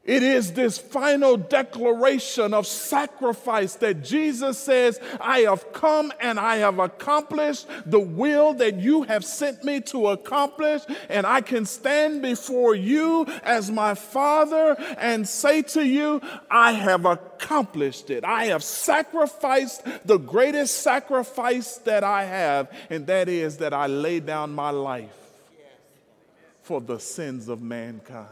It 0.10 0.24
is 0.24 0.54
this 0.54 0.80
final 0.80 1.38
declaration 1.38 2.52
of 2.56 2.66
sacrifice 2.66 3.76
that 3.76 4.04
Jesus 4.04 4.58
says, 4.58 5.00
I 5.22 5.42
have 5.42 5.72
come 5.72 6.12
and 6.20 6.40
I 6.40 6.56
have 6.56 6.80
accomplished 6.80 7.68
the 7.86 8.00
will 8.00 8.56
that 8.56 8.78
you 8.80 9.04
have 9.04 9.24
sent 9.24 9.64
me 9.64 9.82
to 9.82 10.08
accomplish, 10.08 10.82
and 11.10 11.28
I 11.28 11.42
can 11.42 11.68
stand 11.68 12.24
before 12.24 12.74
you 12.74 13.28
as 13.44 13.70
my 13.70 13.94
Father 13.94 14.76
and 14.98 15.28
say 15.28 15.62
to 15.62 15.86
you, 15.86 16.22
I 16.50 16.72
have 16.72 17.06
accomplished 17.06 18.10
it. 18.10 18.24
I 18.26 18.46
have 18.46 18.64
sacrificed 18.64 19.84
the 20.06 20.18
greatest 20.18 20.82
sacrifice 20.82 21.78
that 21.86 22.04
I 22.04 22.24
have, 22.24 22.72
and 22.90 23.06
that 23.06 23.30
is 23.30 23.58
that 23.58 23.76
I 23.76 23.86
lay 23.86 24.22
down 24.22 24.54
my 24.56 24.72
life 24.72 25.29
for 26.70 26.80
the 26.80 27.00
sins 27.00 27.50
of 27.50 27.64
mankind. 27.64 28.28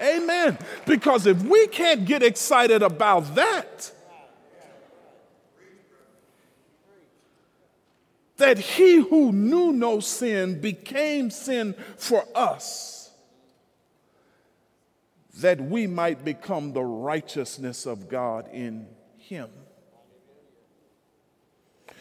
Amen. 0.00 0.56
Because 0.86 1.26
if 1.26 1.42
we 1.42 1.66
can't 1.66 2.06
get 2.06 2.22
excited 2.22 2.82
about 2.82 3.34
that, 3.34 3.92
that 8.38 8.58
he 8.58 8.96
who 8.96 9.30
knew 9.30 9.72
no 9.72 10.00
sin 10.00 10.58
became 10.58 11.28
sin 11.28 11.74
for 11.98 12.24
us, 12.34 13.10
that 15.34 15.60
we 15.60 15.86
might 15.86 16.24
become 16.24 16.72
the 16.72 16.82
righteousness 16.82 17.84
of 17.84 18.08
God 18.08 18.48
in 18.54 18.86
him. 19.18 19.50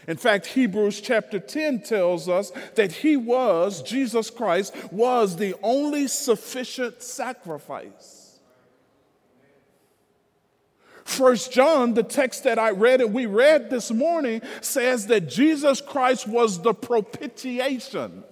In 0.08 0.18
fact, 0.18 0.48
Hebrews 0.48 1.00
chapter 1.02 1.40
10 1.40 1.84
tells 1.84 2.28
us 2.28 2.52
that 2.76 2.92
he 2.92 3.18
was, 3.18 3.84
Jesus 3.84 4.30
Christ, 4.30 4.76
was 4.92 5.36
the 5.36 5.56
only 5.62 6.08
sufficient 6.08 7.04
sacrifice. 7.04 8.40
First 11.04 11.52
John, 11.52 11.94
the 11.94 12.04
text 12.04 12.46
that 12.46 12.58
I 12.58 12.72
read 12.72 13.02
and 13.02 13.14
we 13.14 13.26
read 13.26 13.70
this 13.70 13.92
morning, 13.92 14.42
says 14.62 15.08
that 15.08 15.28
Jesus 15.28 15.82
Christ 15.82 16.28
was 16.28 16.62
the 16.62 16.74
propitiation. 16.74 18.24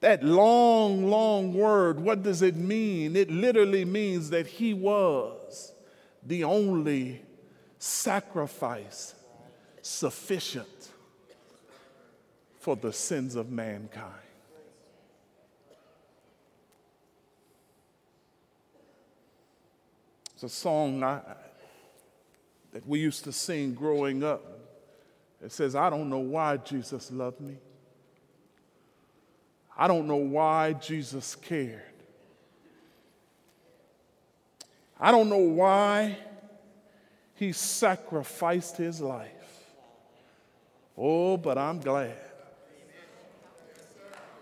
That 0.00 0.24
long, 0.24 1.08
long 1.08 1.54
word, 1.54 2.00
what 2.00 2.24
does 2.24 2.42
it 2.42 2.56
mean? 2.56 3.14
It 3.14 3.30
literally 3.30 3.84
means 3.84 4.30
that 4.30 4.48
he 4.48 4.74
was 4.74 5.72
the 6.24 6.44
only 6.44 7.22
sacrifice 7.78 9.14
sufficient 9.82 10.90
for 12.58 12.76
the 12.76 12.92
sins 12.92 13.34
of 13.34 13.50
mankind. 13.50 14.12
It's 20.34 20.44
a 20.44 20.48
song 20.48 21.02
I, 21.02 21.20
that 22.72 22.88
we 22.88 23.00
used 23.00 23.24
to 23.24 23.32
sing 23.32 23.74
growing 23.74 24.24
up. 24.24 24.42
It 25.44 25.52
says, 25.52 25.74
I 25.74 25.90
don't 25.90 26.08
know 26.08 26.18
why 26.18 26.56
Jesus 26.58 27.10
loved 27.10 27.40
me. 27.40 27.56
I 29.76 29.88
don't 29.88 30.06
know 30.06 30.16
why 30.16 30.74
Jesus 30.74 31.34
cared. 31.34 31.82
I 35.00 35.10
don't 35.10 35.28
know 35.28 35.38
why 35.38 36.16
he 37.34 37.50
sacrificed 37.52 38.76
his 38.76 39.00
life. 39.00 39.41
Oh, 40.96 41.36
but 41.36 41.58
I'm 41.58 41.80
glad. 41.80 42.16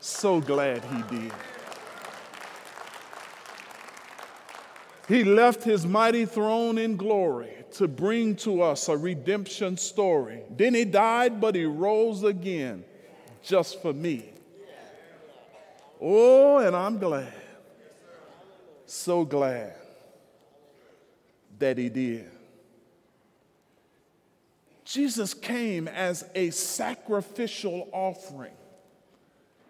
So 0.01 0.41
glad 0.41 0.83
he 0.85 1.19
did. 1.19 1.33
He 5.09 5.25
left 5.25 5.65
his 5.65 5.85
mighty 5.85 6.25
throne 6.25 6.79
in 6.79 6.97
glory 6.97 7.53
to 7.73 7.89
bring 7.89 8.37
to 8.37 8.63
us 8.63 8.89
a 8.89 8.97
redemption 8.97 9.77
story. 9.77 10.43
Then 10.51 10.75
he 10.75 10.85
died, 10.85 11.41
but 11.41 11.55
he 11.55 11.65
rose 11.65 12.23
again 12.23 12.85
just 13.43 13.83
for 13.83 13.93
me. 13.93 14.31
Oh, 16.01 16.59
and 16.59 16.75
I'm 16.75 16.99
glad. 16.99 17.33
So 18.87 19.25
glad 19.25 19.75
that 21.59 21.77
he 21.77 21.89
did. 21.89 22.31
Jesus 24.90 25.35
came 25.35 25.87
as 25.87 26.24
a 26.35 26.50
sacrificial 26.50 27.88
offering. 27.92 28.50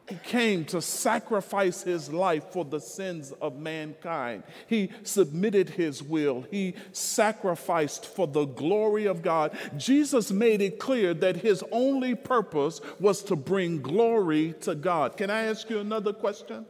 He 0.09 0.15
came 0.25 0.65
to 0.67 0.81
sacrifice 0.81 1.83
his 1.83 2.11
life 2.11 2.45
for 2.53 2.65
the 2.65 2.81
sins 2.81 3.31
of 3.43 3.59
mankind. 3.59 4.45
He 4.67 4.91
submitted 5.03 5.69
his 5.69 6.03
will. 6.03 6.47
He 6.51 6.75
sacrificed 6.93 8.07
for 8.07 8.27
the 8.27 8.47
glory 8.47 9.05
of 9.05 9.21
God. 9.21 9.57
Jesus 9.77 10.33
made 10.33 10.63
it 10.63 10.79
clear 10.79 11.13
that 11.13 11.37
his 11.37 11.63
only 11.71 12.15
purpose 12.15 12.81
was 12.99 13.23
to 13.25 13.37
bring 13.37 13.83
glory 13.83 14.55
to 14.63 14.75
God. 14.75 15.19
Can 15.19 15.29
I 15.29 15.43
ask 15.43 15.69
you 15.69 15.81
another 15.81 16.15
question? 16.15 16.65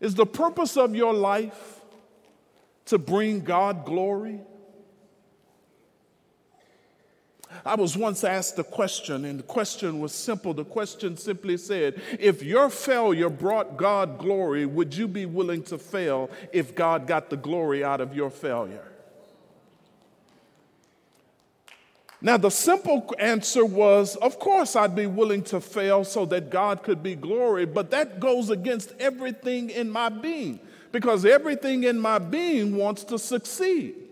Is 0.00 0.14
the 0.14 0.26
purpose 0.26 0.76
of 0.76 0.94
your 0.94 1.14
life 1.14 1.80
to 2.84 2.98
bring 2.98 3.40
God 3.40 3.86
glory? 3.86 4.40
I 7.64 7.74
was 7.74 7.96
once 7.96 8.24
asked 8.24 8.58
a 8.58 8.64
question, 8.64 9.24
and 9.24 9.38
the 9.38 9.44
question 9.44 10.00
was 10.00 10.12
simple. 10.12 10.54
The 10.54 10.64
question 10.64 11.16
simply 11.16 11.56
said, 11.56 12.00
If 12.18 12.42
your 12.42 12.70
failure 12.70 13.28
brought 13.28 13.76
God 13.76 14.18
glory, 14.18 14.66
would 14.66 14.94
you 14.94 15.08
be 15.08 15.26
willing 15.26 15.62
to 15.64 15.78
fail 15.78 16.30
if 16.52 16.74
God 16.74 17.06
got 17.06 17.30
the 17.30 17.36
glory 17.36 17.82
out 17.84 18.00
of 18.00 18.14
your 18.14 18.30
failure? 18.30 18.84
Now, 22.20 22.36
the 22.36 22.50
simple 22.50 23.14
answer 23.18 23.64
was, 23.64 24.16
Of 24.16 24.38
course, 24.38 24.74
I'd 24.74 24.96
be 24.96 25.06
willing 25.06 25.42
to 25.44 25.60
fail 25.60 26.04
so 26.04 26.26
that 26.26 26.50
God 26.50 26.82
could 26.82 27.02
be 27.02 27.14
glory, 27.14 27.64
but 27.64 27.90
that 27.90 28.18
goes 28.18 28.50
against 28.50 28.92
everything 28.98 29.70
in 29.70 29.88
my 29.88 30.08
being 30.08 30.58
because 30.90 31.24
everything 31.24 31.84
in 31.84 31.98
my 31.98 32.18
being 32.18 32.76
wants 32.76 33.04
to 33.04 33.18
succeed. 33.18 34.07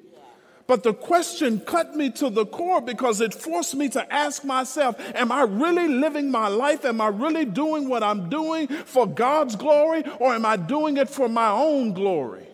But 0.67 0.83
the 0.83 0.93
question 0.93 1.61
cut 1.61 1.95
me 1.95 2.11
to 2.11 2.29
the 2.29 2.45
core 2.45 2.81
because 2.81 3.21
it 3.21 3.33
forced 3.33 3.77
me 3.77 3.89
to 3.91 4.13
ask 4.13 4.45
myself 4.45 4.97
Am 5.15 5.31
I 5.31 5.43
really 5.43 5.87
living 5.87 6.31
my 6.31 6.49
life? 6.49 6.85
Am 6.85 7.01
I 7.01 7.09
really 7.09 7.45
doing 7.45 7.89
what 7.89 8.03
I'm 8.03 8.29
doing 8.29 8.67
for 8.69 9.07
God's 9.07 9.55
glory 9.55 10.03
or 10.19 10.35
am 10.35 10.45
I 10.45 10.57
doing 10.57 10.97
it 10.97 11.09
for 11.09 11.29
my 11.29 11.51
own 11.51 11.93
glory? 11.93 12.47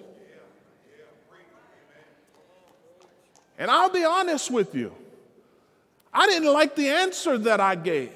And 3.58 3.70
I'll 3.70 3.90
be 3.90 4.04
honest 4.04 4.50
with 4.50 4.74
you, 4.74 4.92
I 6.12 6.26
didn't 6.26 6.52
like 6.52 6.74
the 6.74 6.88
answer 6.88 7.38
that 7.38 7.60
I 7.60 7.76
gave. 7.76 8.12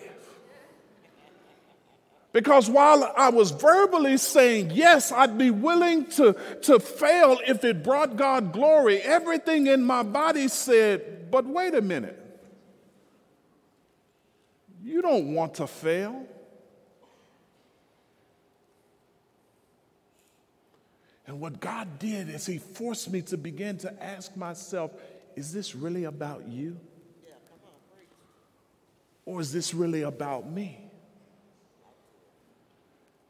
Because 2.37 2.69
while 2.69 3.15
I 3.17 3.31
was 3.31 3.51
verbally 3.51 4.19
saying, 4.19 4.71
yes, 4.75 5.11
I'd 5.11 5.39
be 5.39 5.51
willing 5.51 6.05
to, 6.17 6.37
to 6.65 6.79
fail 6.79 7.39
if 7.47 7.65
it 7.65 7.83
brought 7.83 8.17
God 8.17 8.53
glory, 8.53 8.99
everything 8.99 9.69
in 9.69 9.83
my 9.83 10.03
body 10.03 10.47
said, 10.49 11.31
but 11.31 11.47
wait 11.47 11.75
a 11.75 11.81
minute. 11.81 12.23
You 14.85 15.01
don't 15.01 15.33
want 15.33 15.55
to 15.55 15.67
fail. 15.67 16.27
And 21.27 21.41
what 21.41 21.59
God 21.59 21.99
did 21.99 22.29
is 22.29 22.45
He 22.45 22.59
forced 22.59 23.11
me 23.11 23.23
to 23.23 23.39
begin 23.39 23.79
to 23.79 24.05
ask 24.05 24.37
myself, 24.37 24.91
is 25.37 25.55
this 25.55 25.75
really 25.75 26.05
about 26.05 26.47
you? 26.47 26.79
Or 29.25 29.41
is 29.41 29.55
this 29.55 29.73
really 29.73 30.03
about 30.03 30.51
me? 30.51 30.86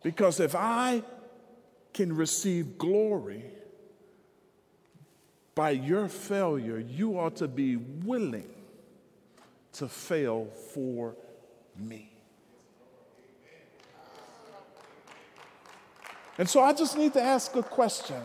Because 0.03 0.41
if 0.41 0.55
I 0.55 1.03
can 1.93 2.15
receive 2.15 2.79
glory 2.79 3.45
by 5.55 5.71
your 5.71 6.09
failure, 6.09 6.79
you 6.79 7.19
ought 7.19 7.37
to 7.37 7.49
be 7.49 7.77
willing 7.77 8.51
to 9.73 9.89
fail 9.89 10.47
for 10.73 11.17
me. 11.79 12.11
And 16.39 16.49
so 16.49 16.61
I 16.61 16.73
just 16.73 16.99
need 16.99 17.15
to 17.15 17.23
ask 17.23 17.55
a 17.57 17.63
question. 17.63 18.23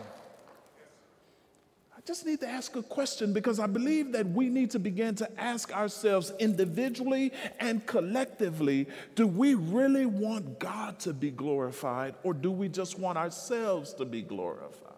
Just 2.04 2.26
need 2.26 2.40
to 2.40 2.48
ask 2.48 2.74
a 2.74 2.82
question 2.82 3.32
because 3.32 3.60
I 3.60 3.68
believe 3.68 4.12
that 4.12 4.26
we 4.26 4.48
need 4.48 4.72
to 4.72 4.80
begin 4.80 5.14
to 5.16 5.40
ask 5.40 5.72
ourselves 5.74 6.32
individually 6.40 7.32
and 7.60 7.86
collectively 7.86 8.88
do 9.14 9.26
we 9.26 9.54
really 9.54 10.06
want 10.06 10.58
God 10.58 10.98
to 11.00 11.12
be 11.12 11.30
glorified 11.30 12.16
or 12.24 12.34
do 12.34 12.50
we 12.50 12.68
just 12.68 12.98
want 12.98 13.18
ourselves 13.18 13.94
to 13.94 14.04
be 14.04 14.20
glorified? 14.20 14.88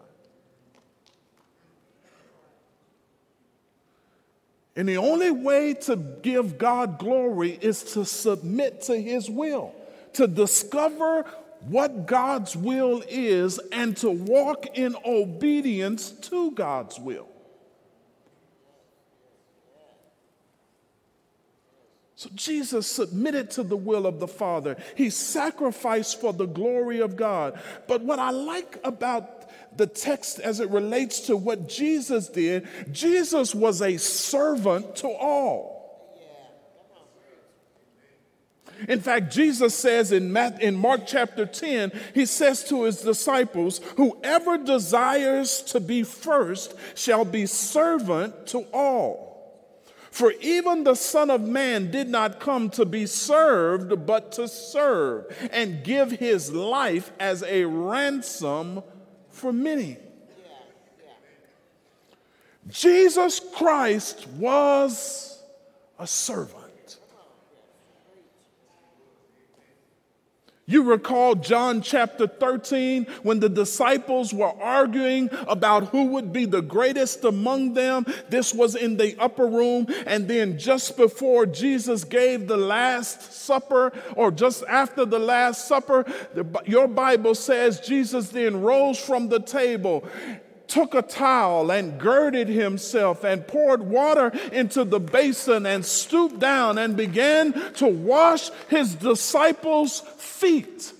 And 4.75 4.89
the 4.89 4.97
only 4.97 5.31
way 5.31 5.73
to 5.73 5.95
give 5.95 6.57
God 6.57 6.97
glory 6.97 7.57
is 7.61 7.83
to 7.93 8.03
submit 8.03 8.81
to 8.83 8.99
His 8.99 9.29
will, 9.29 9.73
to 10.13 10.27
discover 10.27 11.25
what 11.61 12.05
God's 12.05 12.55
will 12.55 13.03
is, 13.07 13.59
and 13.71 13.97
to 13.97 14.09
walk 14.09 14.77
in 14.77 14.95
obedience 15.05 16.11
to 16.11 16.51
God's 16.51 16.99
will. 16.99 17.27
So 22.17 22.29
Jesus 22.33 22.87
submitted 22.87 23.51
to 23.51 23.63
the 23.63 23.75
will 23.75 24.07
of 24.07 24.19
the 24.19 24.27
Father. 24.27 24.77
He 24.95 25.09
sacrificed 25.09 26.21
for 26.21 26.31
the 26.31 26.45
glory 26.45 27.01
of 27.01 27.17
God. 27.17 27.59
But 27.87 28.01
what 28.01 28.19
I 28.19 28.29
like 28.31 28.79
about 28.83 29.49
the 29.77 29.85
text 29.85 30.39
as 30.39 30.61
it 30.61 30.69
relates 30.69 31.19
to 31.27 31.35
what 31.35 31.67
Jesus 31.67 32.29
did, 32.29 32.67
Jesus 32.91 33.53
was 33.53 33.81
a 33.81 33.97
servant 33.97 34.95
to 34.97 35.09
all. 35.09 35.74
In 38.87 38.99
fact, 38.99 39.31
Jesus 39.31 39.75
says 39.75 40.11
in, 40.11 40.35
in 40.59 40.75
Mark 40.75 41.01
chapter 41.05 41.45
10, 41.45 41.91
he 42.13 42.25
says 42.25 42.63
to 42.65 42.83
his 42.83 43.01
disciples, 43.01 43.79
Whoever 43.97 44.57
desires 44.57 45.61
to 45.63 45.79
be 45.79 46.03
first 46.03 46.73
shall 46.95 47.25
be 47.25 47.45
servant 47.45 48.47
to 48.47 48.65
all. 48.73 49.25
For 50.11 50.31
even 50.39 50.85
the 50.85 50.95
Son 50.95 51.29
of 51.29 51.41
Man 51.41 51.91
did 51.91 52.07
not 52.07 52.39
come 52.39 52.69
to 52.71 52.85
be 52.85 53.05
served, 53.05 54.05
but 54.05 54.31
to 54.33 54.47
serve 54.47 55.25
and 55.51 55.83
give 55.83 56.11
his 56.11 56.53
life 56.53 57.11
as 57.19 57.43
a 57.43 57.65
ransom 57.65 58.81
for 59.29 59.51
many. 59.51 59.97
Jesus 62.69 63.41
Christ 63.53 64.27
was 64.29 65.43
a 65.99 66.07
servant. 66.07 66.64
You 70.67 70.81
recall 70.81 71.35
John 71.35 71.81
chapter 71.81 72.25
13 72.25 73.05
when 73.21 73.39
the 73.39 73.49
disciples 73.49 74.33
were 74.33 74.53
arguing 74.59 75.29
about 75.47 75.89
who 75.89 76.05
would 76.05 76.33
be 76.33 76.45
the 76.45 76.63
greatest 76.63 77.23
among 77.23 77.75
them. 77.75 78.05
This 78.29 78.51
was 78.51 78.75
in 78.75 78.97
the 78.97 79.15
upper 79.19 79.45
room. 79.45 79.85
And 80.07 80.27
then 80.27 80.57
just 80.57 80.97
before 80.97 81.45
Jesus 81.45 82.03
gave 82.03 82.47
the 82.47 82.57
Last 82.57 83.31
Supper, 83.31 83.93
or 84.15 84.31
just 84.31 84.63
after 84.67 85.05
the 85.05 85.19
Last 85.19 85.67
Supper, 85.67 86.03
your 86.65 86.87
Bible 86.87 87.35
says 87.35 87.79
Jesus 87.79 88.29
then 88.29 88.61
rose 88.61 88.99
from 88.99 89.29
the 89.29 89.39
table 89.39 90.03
took 90.67 90.93
a 90.93 91.01
towel 91.01 91.71
and 91.71 91.99
girded 91.99 92.47
himself 92.47 93.23
and 93.23 93.47
poured 93.47 93.81
water 93.81 94.31
into 94.51 94.83
the 94.83 94.99
basin 94.99 95.65
and 95.65 95.85
stooped 95.85 96.39
down 96.39 96.77
and 96.77 96.95
began 96.97 97.53
to 97.73 97.87
wash 97.87 98.49
his 98.69 98.95
disciples' 98.95 100.01
feet. 100.17 100.93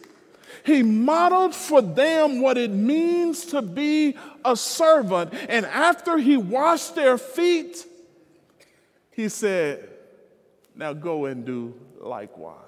He 0.66 0.82
modeled 0.82 1.54
for 1.54 1.82
them 1.82 2.42
what 2.42 2.58
it 2.58 2.72
means 2.72 3.46
to 3.48 3.62
be 3.62 4.18
a 4.44 4.56
servant. 4.56 5.34
And 5.48 5.66
after 5.66 6.18
he 6.18 6.38
washed 6.38 6.96
their 6.96 7.20
feet, 7.20 7.86
he 9.12 9.30
said, 9.30 9.88
Now 10.76 10.94
go 10.94 11.26
and 11.26 11.46
do 11.46 11.76
likewise. 12.02 12.60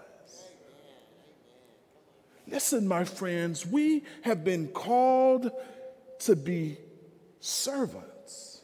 Listen, 2.48 2.88
my 2.88 3.04
friends, 3.04 3.66
we 3.66 4.04
have 4.22 4.44
been 4.44 4.68
called 4.68 5.52
to 6.20 6.36
be 6.36 6.78
servants. 7.40 8.62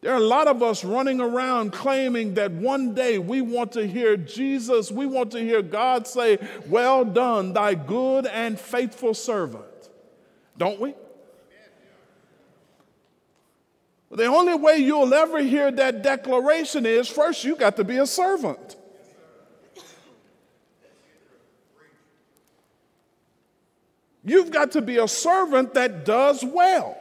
There 0.00 0.12
are 0.12 0.18
a 0.18 0.20
lot 0.20 0.48
of 0.48 0.62
us 0.62 0.84
running 0.84 1.18
around 1.18 1.72
claiming 1.72 2.34
that 2.34 2.52
one 2.52 2.94
day 2.94 3.18
we 3.18 3.40
want 3.40 3.72
to 3.72 3.86
hear 3.86 4.18
Jesus, 4.18 4.92
we 4.92 5.06
want 5.06 5.30
to 5.30 5.40
hear 5.40 5.62
God 5.62 6.06
say, 6.06 6.38
Well 6.66 7.06
done, 7.06 7.54
thy 7.54 7.74
good 7.74 8.26
and 8.26 8.60
faithful 8.60 9.14
servant. 9.14 9.64
Don't 10.58 10.78
we? 10.78 10.94
The 14.10 14.26
only 14.26 14.54
way 14.54 14.76
you'll 14.76 15.12
ever 15.12 15.40
hear 15.40 15.72
that 15.72 16.02
declaration 16.02 16.86
is 16.86 17.08
first, 17.08 17.42
you 17.42 17.56
got 17.56 17.76
to 17.76 17.84
be 17.84 17.96
a 17.96 18.06
servant. 18.06 18.76
You've 24.24 24.50
got 24.50 24.72
to 24.72 24.82
be 24.82 24.96
a 24.96 25.06
servant 25.06 25.74
that 25.74 26.04
does 26.04 26.42
well, 26.42 26.96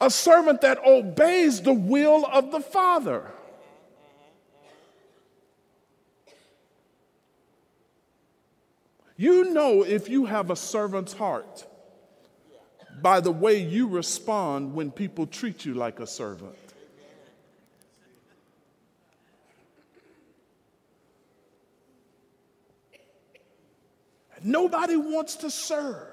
a 0.00 0.10
servant 0.10 0.60
that 0.60 0.78
obeys 0.84 1.62
the 1.62 1.72
will 1.72 2.26
of 2.26 2.50
the 2.50 2.60
Father. 2.60 3.30
You 9.16 9.44
know 9.54 9.82
if 9.82 10.10
you 10.10 10.26
have 10.26 10.50
a 10.50 10.56
servant's 10.56 11.14
heart 11.14 11.66
by 13.00 13.20
the 13.20 13.32
way 13.32 13.62
you 13.62 13.88
respond 13.88 14.74
when 14.74 14.90
people 14.90 15.26
treat 15.26 15.64
you 15.64 15.72
like 15.72 16.00
a 16.00 16.06
servant. 16.06 16.65
Nobody 24.46 24.94
wants 24.94 25.34
to 25.38 25.50
serve, 25.50 26.06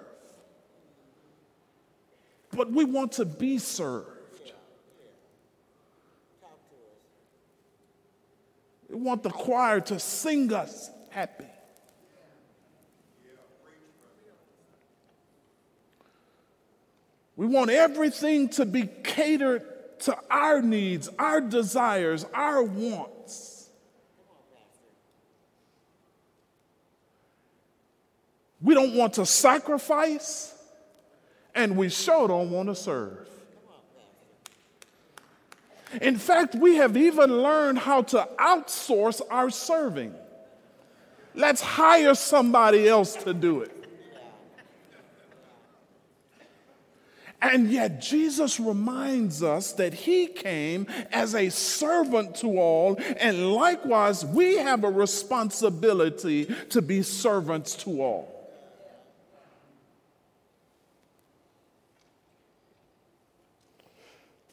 but 2.51 2.71
we 2.71 2.83
want 2.83 3.11
to 3.13 3.25
be 3.25 3.59
served. 3.59 4.07
We 8.89 8.95
want 8.95 9.21
the 9.21 9.29
choir 9.29 9.81
to 9.81 9.99
sing 9.99 10.51
us 10.51 10.89
happy. 11.11 11.45
We 17.35 17.45
want 17.45 17.69
everything 17.69 18.49
to 18.49 18.65
be 18.65 18.89
catered 19.03 19.61
to 20.01 20.17
our 20.31 20.59
needs, 20.59 21.07
our 21.19 21.39
desires, 21.39 22.25
our 22.33 22.63
wants. 22.63 23.52
We 28.63 28.73
don't 28.73 28.95
want 28.95 29.13
to 29.15 29.25
sacrifice, 29.25 30.55
and 31.53 31.75
we 31.75 31.89
sure 31.89 32.29
don't 32.29 32.49
want 32.49 32.69
to 32.69 32.75
serve. 32.75 33.27
In 36.01 36.17
fact, 36.17 36.55
we 36.55 36.77
have 36.77 36.97
even 36.97 37.41
learned 37.43 37.77
how 37.77 38.01
to 38.03 38.27
outsource 38.39 39.21
our 39.29 39.49
serving. 39.49 40.15
Let's 41.35 41.61
hire 41.61 42.15
somebody 42.15 42.87
else 42.87 43.15
to 43.17 43.33
do 43.33 43.61
it. 43.61 43.71
And 47.41 47.69
yet, 47.69 47.99
Jesus 47.99 48.57
reminds 48.57 49.43
us 49.43 49.73
that 49.73 49.93
he 49.93 50.27
came 50.27 50.87
as 51.11 51.35
a 51.35 51.49
servant 51.49 52.35
to 52.37 52.57
all, 52.57 52.97
and 53.17 53.51
likewise, 53.51 54.25
we 54.25 54.55
have 54.55 54.85
a 54.85 54.89
responsibility 54.89 56.45
to 56.69 56.81
be 56.81 57.01
servants 57.01 57.75
to 57.83 58.01
all. 58.01 58.32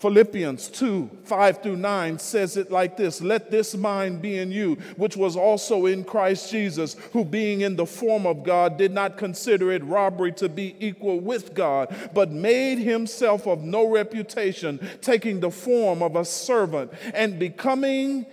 Philippians 0.01 0.69
2 0.69 1.11
5 1.25 1.63
through 1.63 1.77
9 1.77 2.19
says 2.19 2.57
it 2.57 2.71
like 2.71 2.97
this 2.97 3.21
Let 3.21 3.51
this 3.51 3.75
mind 3.77 4.23
be 4.23 4.39
in 4.39 4.51
you, 4.51 4.77
which 4.97 5.15
was 5.15 5.37
also 5.37 5.85
in 5.85 6.05
Christ 6.05 6.51
Jesus, 6.51 6.97
who 7.13 7.23
being 7.23 7.61
in 7.61 7.77
the 7.77 7.85
form 7.85 8.27
of 8.27 8.43
God 8.43 8.79
did 8.79 8.93
not 8.93 9.19
consider 9.19 9.71
it 9.71 9.85
robbery 9.85 10.33
to 10.33 10.49
be 10.49 10.75
equal 10.81 11.21
with 11.21 11.53
God, 11.53 11.95
but 12.15 12.33
made 12.33 12.79
himself 12.79 13.47
of 13.47 13.63
no 13.63 13.91
reputation, 13.91 14.81
taking 15.03 15.39
the 15.39 15.51
form 15.51 16.03
of 16.03 16.17
a 16.17 16.25
servant 16.25 16.91
and 17.13 17.39
becoming 17.39 18.25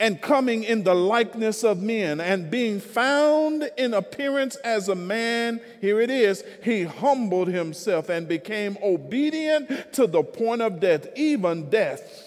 and 0.00 0.20
coming 0.20 0.64
in 0.64 0.84
the 0.84 0.94
likeness 0.94 1.64
of 1.64 1.82
men, 1.82 2.20
and 2.20 2.50
being 2.50 2.80
found 2.80 3.70
in 3.76 3.94
appearance 3.94 4.56
as 4.56 4.88
a 4.88 4.94
man, 4.94 5.60
here 5.80 6.00
it 6.00 6.10
is, 6.10 6.44
he 6.62 6.84
humbled 6.84 7.48
himself 7.48 8.08
and 8.08 8.28
became 8.28 8.78
obedient 8.82 9.92
to 9.92 10.06
the 10.06 10.22
point 10.22 10.62
of 10.62 10.80
death, 10.80 11.06
even 11.16 11.68
death 11.70 12.22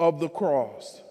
of 0.00 0.20
the 0.20 0.28
cross. 0.28 1.01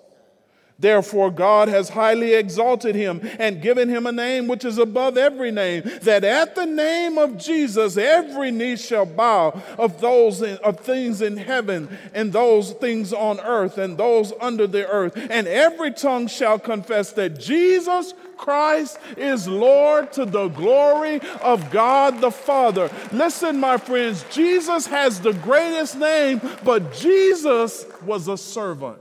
Therefore, 0.81 1.29
God 1.29 1.67
has 1.67 1.89
highly 1.89 2.33
exalted 2.33 2.95
him 2.95 3.21
and 3.37 3.61
given 3.61 3.87
him 3.87 4.07
a 4.07 4.11
name 4.11 4.47
which 4.47 4.65
is 4.65 4.79
above 4.79 5.15
every 5.15 5.51
name, 5.51 5.83
that 6.01 6.23
at 6.23 6.55
the 6.55 6.65
name 6.65 7.19
of 7.19 7.37
Jesus 7.37 7.97
every 7.97 8.49
knee 8.49 8.75
shall 8.75 9.05
bow 9.05 9.61
of 9.77 10.01
those 10.01 10.41
in, 10.41 10.57
of 10.57 10.79
things 10.79 11.21
in 11.21 11.37
heaven 11.37 11.87
and 12.15 12.33
those 12.33 12.71
things 12.73 13.13
on 13.13 13.39
earth 13.41 13.77
and 13.77 13.95
those 13.95 14.33
under 14.41 14.65
the 14.65 14.87
earth, 14.89 15.13
and 15.15 15.47
every 15.47 15.91
tongue 15.91 16.25
shall 16.25 16.57
confess 16.57 17.11
that 17.13 17.39
Jesus 17.39 18.15
Christ 18.35 18.97
is 19.17 19.47
Lord 19.47 20.11
to 20.13 20.25
the 20.25 20.47
glory 20.47 21.21
of 21.43 21.69
God 21.69 22.21
the 22.21 22.31
Father. 22.31 22.89
Listen, 23.11 23.59
my 23.59 23.77
friends, 23.77 24.25
Jesus 24.31 24.87
has 24.87 25.21
the 25.21 25.33
greatest 25.33 25.95
name, 25.95 26.41
but 26.63 26.91
Jesus 26.91 27.85
was 28.03 28.27
a 28.27 28.37
servant. 28.37 28.97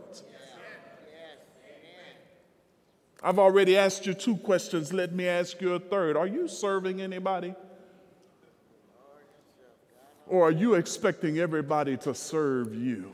I've 3.22 3.38
already 3.38 3.76
asked 3.76 4.06
you 4.06 4.14
two 4.14 4.37
questions. 4.37 4.92
Let 4.92 5.12
me 5.12 5.28
ask 5.28 5.61
you 5.61 5.74
a 5.74 5.78
third. 5.78 6.16
Are 6.16 6.26
you 6.26 6.48
serving 6.48 7.00
anybody? 7.02 7.54
Or 10.26 10.48
are 10.48 10.52
you 10.52 10.74
expecting 10.74 11.38
everybody 11.38 11.96
to 11.98 12.14
serve 12.14 12.74
you? 12.74 13.12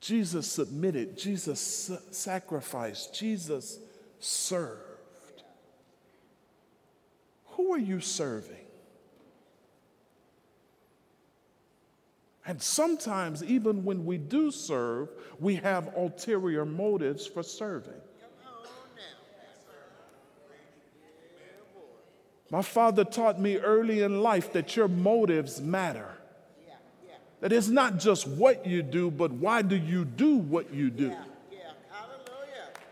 Jesus 0.00 0.50
submitted, 0.50 1.16
Jesus 1.16 1.92
sacrificed, 2.10 3.14
Jesus 3.14 3.78
served. 4.18 5.44
Who 7.50 7.72
are 7.72 7.78
you 7.78 8.00
serving? 8.00 8.61
And 12.44 12.60
sometimes, 12.60 13.44
even 13.44 13.84
when 13.84 14.04
we 14.04 14.18
do 14.18 14.50
serve, 14.50 15.10
we 15.38 15.56
have 15.56 15.94
ulterior 15.96 16.64
motives 16.64 17.26
for 17.26 17.42
serving. 17.42 18.00
My 22.50 22.62
father 22.62 23.04
taught 23.04 23.40
me 23.40 23.56
early 23.56 24.02
in 24.02 24.22
life 24.22 24.52
that 24.52 24.76
your 24.76 24.88
motives 24.88 25.60
matter. 25.60 26.18
That 27.40 27.50
it's 27.50 27.68
not 27.68 27.98
just 27.98 28.28
what 28.28 28.66
you 28.66 28.82
do, 28.82 29.10
but 29.10 29.32
why 29.32 29.62
do 29.62 29.74
you 29.74 30.04
do 30.04 30.36
what 30.36 30.72
you 30.72 30.90
do? 30.90 31.16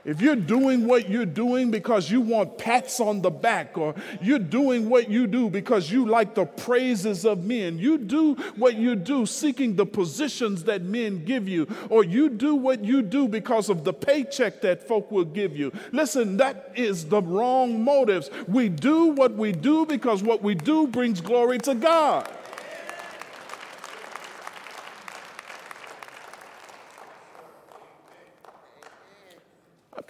If 0.04 0.22
you're 0.22 0.36
doing 0.36 0.86
what 0.86 1.10
you're 1.10 1.26
doing 1.26 1.70
because 1.70 2.10
you 2.10 2.20
want 2.22 2.56
pats 2.56 3.00
on 3.00 3.20
the 3.20 3.30
back, 3.30 3.76
or 3.76 3.94
you're 4.22 4.38
doing 4.38 4.88
what 4.88 5.10
you 5.10 5.26
do 5.26 5.50
because 5.50 5.90
you 5.90 6.06
like 6.06 6.34
the 6.34 6.46
praises 6.46 7.26
of 7.26 7.44
men, 7.44 7.78
you 7.78 7.98
do 7.98 8.34
what 8.56 8.76
you 8.76 8.96
do 8.96 9.26
seeking 9.26 9.76
the 9.76 9.84
positions 9.84 10.64
that 10.64 10.82
men 10.82 11.24
give 11.24 11.46
you, 11.46 11.66
or 11.90 12.02
you 12.02 12.30
do 12.30 12.54
what 12.54 12.82
you 12.82 13.02
do 13.02 13.28
because 13.28 13.68
of 13.68 13.84
the 13.84 13.92
paycheck 13.92 14.62
that 14.62 14.86
folk 14.88 15.10
will 15.10 15.24
give 15.24 15.56
you. 15.56 15.70
Listen, 15.92 16.38
that 16.38 16.72
is 16.74 17.04
the 17.04 17.20
wrong 17.20 17.84
motives. 17.84 18.30
We 18.48 18.70
do 18.70 19.08
what 19.08 19.34
we 19.34 19.52
do 19.52 19.84
because 19.84 20.22
what 20.22 20.42
we 20.42 20.54
do 20.54 20.86
brings 20.86 21.20
glory 21.20 21.58
to 21.58 21.74
God. 21.74 22.28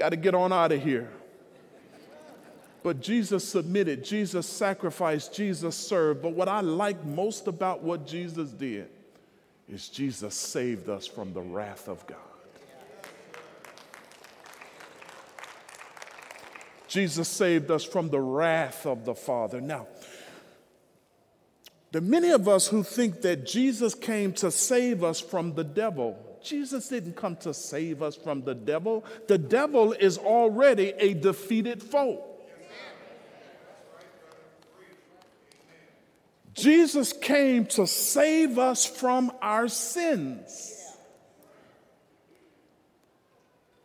Got 0.00 0.10
to 0.10 0.16
get 0.16 0.34
on 0.34 0.50
out 0.50 0.72
of 0.72 0.82
here. 0.82 1.10
But 2.82 3.02
Jesus 3.02 3.46
submitted, 3.46 4.02
Jesus 4.02 4.46
sacrificed, 4.46 5.34
Jesus 5.34 5.76
served. 5.76 6.22
But 6.22 6.32
what 6.32 6.48
I 6.48 6.60
like 6.60 7.04
most 7.04 7.46
about 7.46 7.82
what 7.82 8.06
Jesus 8.06 8.50
did 8.50 8.88
is 9.68 9.90
Jesus 9.90 10.34
saved 10.34 10.88
us 10.88 11.06
from 11.06 11.34
the 11.34 11.42
wrath 11.42 11.86
of 11.88 12.06
God. 12.06 12.16
Jesus 16.88 17.28
saved 17.28 17.70
us 17.70 17.84
from 17.84 18.08
the 18.08 18.18
wrath 18.18 18.86
of 18.86 19.04
the 19.04 19.14
Father. 19.14 19.60
Now, 19.60 19.86
are 21.94 22.00
many 22.00 22.30
of 22.30 22.48
us 22.48 22.68
who 22.68 22.82
think 22.82 23.20
that 23.20 23.46
Jesus 23.46 23.94
came 23.94 24.32
to 24.34 24.50
save 24.50 25.04
us 25.04 25.20
from 25.20 25.54
the 25.54 25.62
devil. 25.62 26.29
Jesus 26.42 26.88
didn't 26.88 27.16
come 27.16 27.36
to 27.36 27.52
save 27.52 28.02
us 28.02 28.16
from 28.16 28.42
the 28.42 28.54
devil. 28.54 29.04
The 29.28 29.38
devil 29.38 29.92
is 29.92 30.18
already 30.18 30.92
a 30.98 31.14
defeated 31.14 31.82
foe. 31.82 32.24
Jesus 36.54 37.12
came 37.12 37.64
to 37.66 37.86
save 37.86 38.58
us 38.58 38.84
from 38.84 39.32
our 39.40 39.68
sins. 39.68 40.76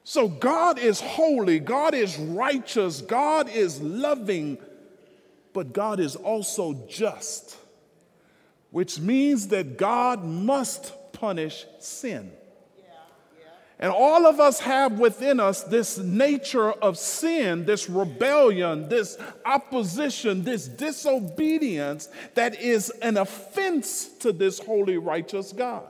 So 0.03 0.27
God 0.27 0.77
is 0.77 1.01
holy, 1.01 1.59
God 1.59 1.93
is 1.93 2.17
righteous, 2.17 3.01
God 3.01 3.49
is 3.49 3.81
loving, 3.81 4.57
but 5.53 5.73
God 5.73 5.99
is 5.99 6.15
also 6.15 6.85
just, 6.87 7.57
which 8.71 8.99
means 8.99 9.47
that 9.49 9.77
God 9.77 10.23
must 10.23 10.93
punish 11.11 11.65
sin. 11.79 12.31
And 13.79 13.91
all 13.91 14.25
of 14.25 14.39
us 14.39 14.59
have 14.61 14.99
within 14.99 15.39
us 15.39 15.63
this 15.63 15.97
nature 15.97 16.71
of 16.71 16.97
sin, 16.97 17.65
this 17.65 17.89
rebellion, 17.89 18.88
this 18.88 19.17
opposition, 19.45 20.43
this 20.43 20.67
disobedience 20.67 22.07
that 22.35 22.61
is 22.61 22.89
an 23.01 23.17
offense 23.17 24.07
to 24.19 24.31
this 24.31 24.59
holy, 24.59 24.97
righteous 24.97 25.51
God. 25.51 25.83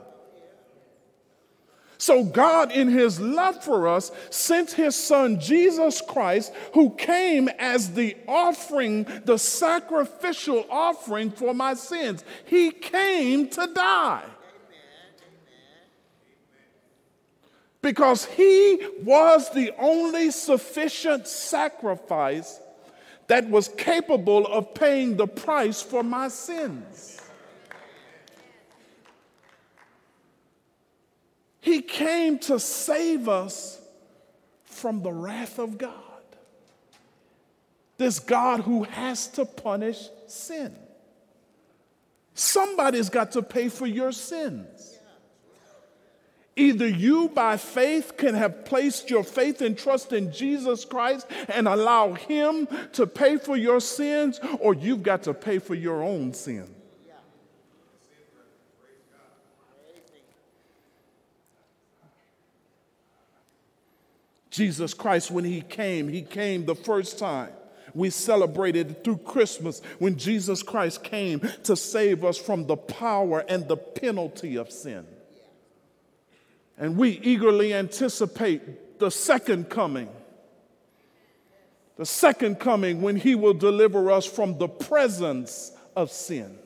So, 1.98 2.24
God, 2.24 2.72
in 2.72 2.88
His 2.88 3.20
love 3.20 3.64
for 3.64 3.88
us, 3.88 4.10
sent 4.30 4.72
His 4.72 4.94
Son 4.94 5.40
Jesus 5.40 6.02
Christ, 6.02 6.52
who 6.74 6.90
came 6.90 7.48
as 7.58 7.94
the 7.94 8.16
offering, 8.28 9.06
the 9.24 9.38
sacrificial 9.38 10.66
offering 10.68 11.30
for 11.30 11.54
my 11.54 11.74
sins. 11.74 12.24
He 12.44 12.70
came 12.70 13.48
to 13.50 13.66
die. 13.72 14.24
Because 17.86 18.24
he 18.24 18.84
was 19.04 19.48
the 19.50 19.72
only 19.78 20.32
sufficient 20.32 21.28
sacrifice 21.28 22.58
that 23.28 23.48
was 23.48 23.68
capable 23.68 24.44
of 24.44 24.74
paying 24.74 25.16
the 25.16 25.28
price 25.28 25.82
for 25.82 26.02
my 26.02 26.26
sins. 26.26 27.20
He 31.60 31.80
came 31.80 32.40
to 32.40 32.58
save 32.58 33.28
us 33.28 33.80
from 34.64 35.04
the 35.04 35.12
wrath 35.12 35.60
of 35.60 35.78
God. 35.78 35.92
This 37.98 38.18
God 38.18 38.62
who 38.62 38.82
has 38.82 39.28
to 39.28 39.44
punish 39.44 40.08
sin. 40.26 40.74
Somebody's 42.34 43.10
got 43.10 43.30
to 43.32 43.42
pay 43.42 43.68
for 43.68 43.86
your 43.86 44.10
sins. 44.10 44.98
Either 46.58 46.88
you, 46.88 47.28
by 47.28 47.58
faith, 47.58 48.16
can 48.16 48.34
have 48.34 48.64
placed 48.64 49.10
your 49.10 49.22
faith 49.22 49.60
and 49.60 49.76
trust 49.76 50.14
in 50.14 50.32
Jesus 50.32 50.86
Christ 50.86 51.26
and 51.48 51.68
allow 51.68 52.14
Him 52.14 52.66
to 52.92 53.06
pay 53.06 53.36
for 53.36 53.58
your 53.58 53.78
sins, 53.78 54.40
or 54.58 54.72
you've 54.72 55.02
got 55.02 55.24
to 55.24 55.34
pay 55.34 55.58
for 55.58 55.74
your 55.74 56.02
own 56.02 56.32
sin. 56.32 56.66
Jesus 64.48 64.94
Christ, 64.94 65.30
when 65.30 65.44
He 65.44 65.60
came, 65.60 66.08
He 66.08 66.22
came 66.22 66.64
the 66.64 66.74
first 66.74 67.18
time. 67.18 67.50
We 67.92 68.08
celebrated 68.08 69.04
through 69.04 69.18
Christmas 69.18 69.82
when 69.98 70.16
Jesus 70.16 70.62
Christ 70.62 71.04
came 71.04 71.40
to 71.64 71.76
save 71.76 72.24
us 72.24 72.38
from 72.38 72.66
the 72.66 72.76
power 72.76 73.44
and 73.46 73.68
the 73.68 73.76
penalty 73.76 74.56
of 74.56 74.70
sin. 74.70 75.06
And 76.78 76.96
we 76.96 77.10
eagerly 77.22 77.72
anticipate 77.72 78.98
the 78.98 79.10
second 79.10 79.70
coming. 79.70 80.08
The 81.96 82.06
second 82.06 82.60
coming 82.60 83.00
when 83.00 83.16
he 83.16 83.34
will 83.34 83.54
deliver 83.54 84.10
us 84.10 84.26
from 84.26 84.58
the 84.58 84.68
presence 84.68 85.72
of 85.94 86.10
sin. 86.10 86.58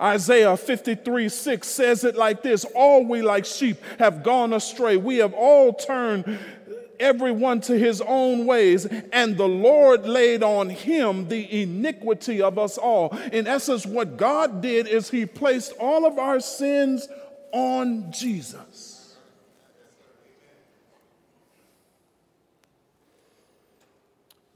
Isaiah 0.00 0.56
53 0.56 1.28
6 1.28 1.68
says 1.68 2.04
it 2.04 2.16
like 2.16 2.42
this 2.42 2.64
All 2.74 3.04
we 3.04 3.22
like 3.22 3.44
sheep 3.44 3.76
have 3.98 4.22
gone 4.22 4.52
astray. 4.52 4.96
We 4.96 5.18
have 5.18 5.34
all 5.34 5.74
turned 5.74 6.38
everyone 6.98 7.60
to 7.60 7.78
his 7.78 8.00
own 8.00 8.46
ways, 8.46 8.86
and 9.12 9.36
the 9.36 9.48
Lord 9.48 10.06
laid 10.06 10.42
on 10.42 10.70
him 10.70 11.28
the 11.28 11.62
iniquity 11.62 12.40
of 12.40 12.58
us 12.58 12.78
all. 12.78 13.16
In 13.32 13.46
essence, 13.46 13.84
what 13.84 14.16
God 14.16 14.62
did 14.62 14.86
is 14.86 15.10
he 15.10 15.26
placed 15.26 15.72
all 15.78 16.06
of 16.06 16.18
our 16.18 16.40
sins 16.40 17.08
on 17.52 18.10
Jesus. 18.10 19.16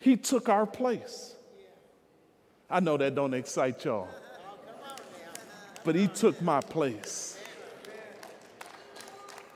He 0.01 0.17
took 0.17 0.49
our 0.49 0.67
place. 0.67 1.35
I 2.71 2.81
know 2.81 2.97
that 2.97 3.15
don't 3.15 3.35
excite 3.35 3.85
y'all, 3.85 4.09
but 5.85 5.95
he 5.95 6.09
took 6.09 6.41
my 6.41 6.61
place. 6.61 7.39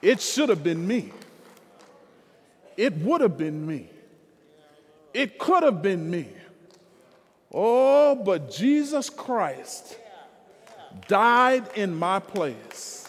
It 0.03 0.21
should 0.21 0.49
have 0.49 0.63
been 0.63 0.87
me. 0.87 1.13
It 2.77 2.97
would 2.99 3.21
have 3.21 3.37
been 3.37 3.67
me. 3.67 3.89
It 5.13 5.39
could 5.39 5.63
have 5.63 5.83
been 5.83 6.11
me. 6.11 6.29
Oh, 7.53 8.15
but 8.15 8.51
Jesus 8.51 9.11
Christ 9.11 9.97
died 11.09 11.69
in 11.75 11.95
my 11.95 12.21
place. 12.21 13.00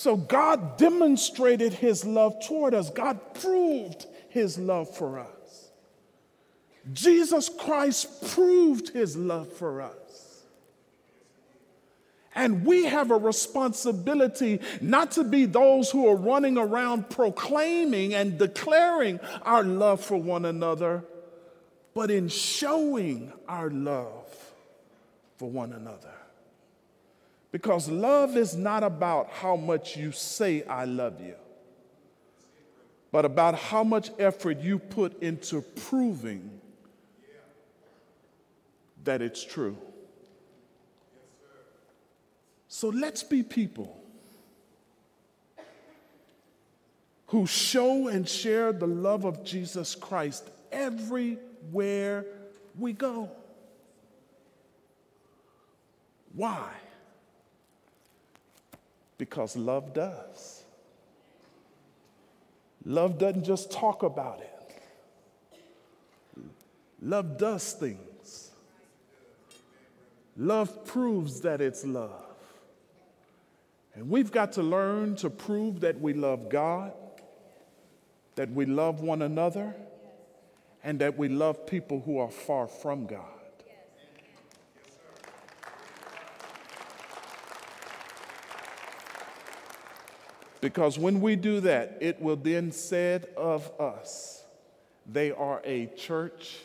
So 0.00 0.16
God 0.16 0.78
demonstrated 0.78 1.74
his 1.74 2.06
love 2.06 2.34
toward 2.46 2.72
us. 2.72 2.88
God 2.88 3.34
proved 3.34 4.06
his 4.30 4.58
love 4.58 4.88
for 4.96 5.18
us. 5.18 5.70
Jesus 6.92 7.50
Christ 7.50 8.30
proved 8.34 8.88
his 8.94 9.16
love 9.16 9.52
for 9.52 9.82
us. 9.82 10.44
And 12.34 12.64
we 12.64 12.86
have 12.86 13.10
a 13.10 13.16
responsibility 13.16 14.60
not 14.80 15.10
to 15.12 15.24
be 15.24 15.44
those 15.44 15.90
who 15.90 16.08
are 16.08 16.16
running 16.16 16.56
around 16.56 17.10
proclaiming 17.10 18.14
and 18.14 18.38
declaring 18.38 19.20
our 19.42 19.62
love 19.62 20.00
for 20.00 20.16
one 20.16 20.46
another, 20.46 21.04
but 21.94 22.10
in 22.10 22.28
showing 22.28 23.32
our 23.48 23.70
love 23.70 24.26
for 25.36 25.50
one 25.50 25.72
another. 25.72 26.12
Because 27.52 27.88
love 27.88 28.36
is 28.36 28.56
not 28.56 28.84
about 28.84 29.30
how 29.30 29.56
much 29.56 29.96
you 29.96 30.12
say, 30.12 30.62
I 30.64 30.84
love 30.84 31.20
you, 31.20 31.34
but 33.10 33.24
about 33.24 33.56
how 33.56 33.82
much 33.82 34.10
effort 34.18 34.60
you 34.60 34.78
put 34.78 35.20
into 35.22 35.62
proving 35.62 36.60
that 39.02 39.20
it's 39.20 39.42
true. 39.42 39.76
So 42.68 42.88
let's 42.88 43.24
be 43.24 43.42
people 43.42 43.96
who 47.26 47.46
show 47.46 48.08
and 48.08 48.28
share 48.28 48.72
the 48.72 48.86
love 48.86 49.24
of 49.24 49.42
Jesus 49.42 49.94
Christ 49.94 50.48
everywhere 51.60 52.26
we 52.78 52.92
go. 52.92 53.30
Why? 56.34 56.70
Because 59.18 59.56
love 59.56 59.92
does. 59.92 60.62
Love 62.84 63.18
doesn't 63.18 63.44
just 63.44 63.70
talk 63.70 64.02
about 64.02 64.40
it, 64.40 64.82
love 67.02 67.36
does 67.36 67.72
things. 67.72 68.06
Love 70.36 70.86
proves 70.86 71.42
that 71.42 71.60
it's 71.60 71.84
love. 71.84 72.24
And 73.94 74.08
we've 74.08 74.32
got 74.32 74.52
to 74.52 74.62
learn 74.62 75.16
to 75.16 75.28
prove 75.28 75.80
that 75.80 76.00
we 76.00 76.14
love 76.14 76.48
God, 76.48 76.92
that 78.36 78.50
we 78.50 78.64
love 78.64 79.02
one 79.02 79.20
another, 79.20 79.74
and 80.82 80.98
that 81.00 81.16
we 81.18 81.28
love 81.28 81.66
people 81.66 82.00
who 82.00 82.18
are 82.18 82.30
far 82.30 82.66
from 82.66 83.06
God. 83.06 83.24
Because 90.60 90.98
when 90.98 91.20
we 91.20 91.36
do 91.36 91.60
that, 91.60 91.96
it 92.00 92.20
will 92.20 92.36
then 92.36 92.70
said 92.70 93.28
of 93.36 93.70
us, 93.80 94.44
they 95.10 95.30
are 95.32 95.62
a 95.64 95.86
church 95.86 96.58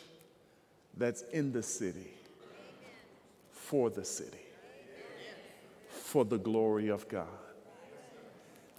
that's 0.96 1.22
in 1.32 1.52
the 1.52 1.62
city, 1.62 2.10
for 3.50 3.88
the 3.88 4.04
city 4.04 4.46
for 6.06 6.24
the 6.24 6.38
glory 6.38 6.88
of 6.88 7.08
God. 7.08 7.26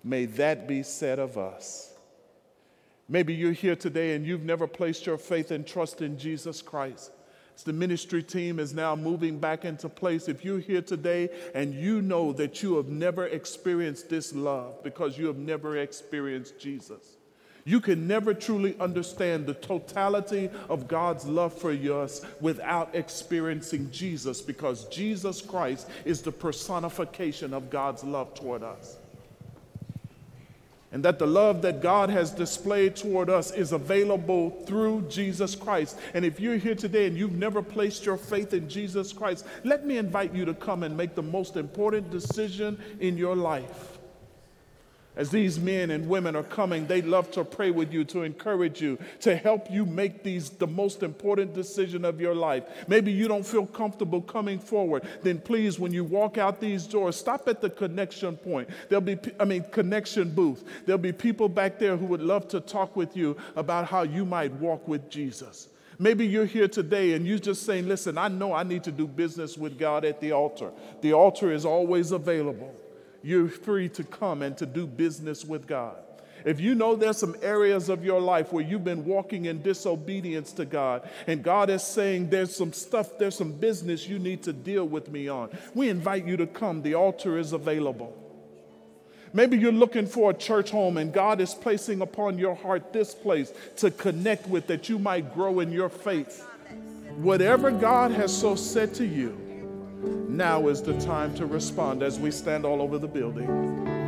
May 0.04 0.26
that 0.26 0.68
be 0.68 0.82
said 0.82 1.20
of 1.20 1.38
us. 1.38 1.94
Maybe 3.10 3.34
you're 3.34 3.54
here 3.54 3.76
today 3.76 4.16
and 4.16 4.26
you've 4.26 4.44
never 4.44 4.68
placed 4.68 5.06
your 5.06 5.18
faith 5.18 5.52
and 5.52 5.66
trust 5.66 6.02
in 6.02 6.18
Jesus 6.18 6.62
Christ. 6.62 7.12
The 7.64 7.74
ministry 7.74 8.22
team 8.22 8.60
is 8.60 8.74
now 8.74 8.96
moving 8.96 9.40
back 9.40 9.66
into 9.66 9.90
place, 9.90 10.28
if 10.28 10.46
you're 10.46 10.60
here 10.60 10.82
today 10.82 11.30
and 11.56 11.74
you 11.74 12.02
know 12.02 12.32
that 12.34 12.62
you 12.62 12.78
have 12.78 12.88
never 12.88 13.26
experienced 13.26 14.10
this 14.10 14.34
love 14.34 14.84
because 14.84 15.18
you 15.18 15.26
have 15.26 15.38
never 15.38 15.78
experienced 15.78 16.60
Jesus, 16.60 17.18
you 17.66 17.82
can 17.82 18.08
never 18.08 18.34
truly 18.34 18.80
understand 18.80 19.46
the 19.46 19.56
totality 19.56 20.50
of 20.70 20.88
God's 20.88 21.26
love 21.26 21.52
for 21.52 21.72
us 21.72 22.22
without 22.40 22.94
experiencing 22.94 23.90
Jesus 23.92 24.40
because 24.42 24.86
Jesus 24.86 25.42
Christ 25.42 25.90
is 26.06 26.22
the 26.22 26.32
personification 26.32 27.54
of 27.54 27.70
God's 27.70 28.04
love 28.04 28.34
toward 28.36 28.64
us. 28.64 28.98
And 30.92 31.04
that 31.04 31.20
the 31.20 31.28
love 31.28 31.62
that 31.64 31.82
God 31.82 32.10
has 32.10 32.32
displayed 32.32 32.96
toward 32.96 33.30
us 33.30 33.52
is 33.52 33.74
available 33.74 34.52
through 34.66 35.06
Jesus 35.10 35.54
Christ. 35.54 36.00
And 36.14 36.24
if 36.24 36.40
you're 36.40 36.56
here 36.56 36.76
today 36.76 37.08
and 37.08 37.18
you've 37.18 37.34
never 37.34 37.62
placed 37.62 38.06
your 38.06 38.16
faith 38.16 38.54
in 38.54 38.70
Jesus 38.70 39.12
Christ, 39.12 39.46
let 39.66 39.86
me 39.86 39.98
invite 39.98 40.34
you 40.34 40.46
to 40.46 40.54
come 40.54 40.84
and 40.84 40.96
make 40.96 41.14
the 41.14 41.22
most 41.22 41.58
important 41.58 42.10
decision 42.10 42.80
in 43.02 43.18
your 43.18 43.36
life. 43.36 43.98
As 45.18 45.32
these 45.32 45.60
men 45.60 45.90
and 45.90 46.08
women 46.08 46.36
are 46.36 46.44
coming, 46.44 46.86
they 46.86 47.02
love 47.02 47.32
to 47.32 47.44
pray 47.44 47.72
with 47.72 47.92
you, 47.92 48.04
to 48.06 48.22
encourage 48.22 48.80
you, 48.80 49.00
to 49.22 49.36
help 49.36 49.72
you 49.72 49.84
make 49.84 50.22
these 50.22 50.52
the 50.52 50.68
most 50.68 51.02
important 51.02 51.56
decision 51.56 52.06
of 52.06 52.22
your 52.22 52.36
life. 52.36 52.64
Maybe 52.88 53.12
you 53.12 53.28
don't 53.28 53.46
feel 53.46 53.66
comfortable 53.66 54.22
coming 54.22 54.60
forward. 54.60 55.08
Then 55.24 55.40
please, 55.40 55.80
when 55.80 55.92
you 55.92 56.04
walk 56.04 56.38
out 56.38 56.62
these 56.62 56.86
doors, 56.86 57.16
stop 57.16 57.48
at 57.48 57.62
the 57.62 57.70
connection 57.72 58.38
point. 58.38 58.70
There'll 58.90 59.02
be, 59.02 59.18
I 59.40 59.46
mean, 59.46 59.64
connection 59.72 60.30
booth. 60.30 60.64
There'll 60.86 61.00
be 61.00 61.14
people 61.14 61.50
back 61.50 61.80
there 61.80 61.98
who 61.98 62.06
would 62.06 62.22
love 62.22 62.48
to 62.50 62.60
talk 62.60 62.96
with 62.96 63.18
you 63.18 63.38
about 63.56 63.88
how 63.88 64.04
you 64.04 64.24
might 64.24 64.52
walk 64.54 64.88
with 64.88 65.10
Jesus. 65.10 65.68
Maybe 65.98 66.28
you're 66.28 66.46
here 66.46 66.68
today 66.68 67.14
and 67.14 67.26
you're 67.26 67.40
just 67.40 67.66
saying, 67.66 67.88
listen, 67.88 68.20
I 68.20 68.28
know 68.28 68.54
I 68.54 68.62
need 68.62 68.84
to 68.84 68.92
do 68.92 69.08
business 69.08 69.58
with 69.58 69.80
God 69.80 70.06
at 70.06 70.22
the 70.22 70.32
altar. 70.32 70.70
The 71.02 71.14
altar 71.14 71.52
is 71.52 71.66
always 71.66 72.12
available 72.12 72.76
you're 73.24 73.50
free 73.50 73.90
to 73.90 74.04
come 74.04 74.42
and 74.42 74.58
to 74.58 74.66
do 74.66 74.88
business 74.88 75.44
with 75.46 75.68
God. 75.68 75.98
If 76.46 76.60
you 76.62 76.76
know 76.76 76.96
there's 76.96 77.18
some 77.18 77.36
areas 77.42 77.90
of 77.90 78.06
your 78.06 78.22
life 78.22 78.54
where 78.54 78.64
you've 78.64 78.84
been 78.84 79.06
walking 79.06 79.46
in 79.46 79.62
disobedience 79.62 80.54
to 80.54 80.66
God, 80.66 81.10
and 81.26 81.44
God 81.44 81.70
is 81.70 81.84
saying 81.84 82.30
there's 82.30 82.56
some 82.56 82.74
stuff, 82.74 83.18
there's 83.18 83.36
some 83.36 83.52
business 83.52 84.08
you 84.08 84.20
need 84.20 84.44
to 84.44 84.54
deal 84.54 84.88
with 84.88 85.10
me 85.10 85.28
on, 85.28 85.50
we 85.74 85.90
invite 85.90 86.26
you 86.26 86.38
to 86.38 86.48
come. 86.48 86.84
The 86.84 86.94
altar 86.94 87.38
is 87.38 87.54
available. 87.54 88.16
Maybe 89.34 89.58
you're 89.58 89.72
looking 89.72 90.08
for 90.08 90.32
a 90.32 90.34
church 90.34 90.72
home 90.72 90.98
and 90.98 91.12
God 91.12 91.42
is 91.42 91.54
placing 91.54 92.02
upon 92.02 92.38
your 92.38 92.56
heart 92.56 92.94
this 92.94 93.14
place 93.14 93.52
to 93.78 93.92
connect 93.92 94.48
with 94.48 94.68
that 94.68 94.88
you 94.88 94.98
might 95.00 95.34
grow 95.34 95.60
in 95.60 95.72
your 95.72 95.90
faith. 95.90 96.46
Whatever 97.18 97.72
God 97.72 98.12
has 98.12 98.36
so 98.36 98.56
said 98.56 98.94
to 98.96 99.06
you, 99.06 99.47
now 100.04 100.68
is 100.68 100.82
the 100.82 101.00
time 101.00 101.34
to 101.36 101.46
respond 101.46 102.04
as 102.04 102.20
we 102.20 102.32
stand 102.32 102.66
all 102.66 102.82
over 102.82 102.98
the 102.98 103.08
building. 103.08 104.07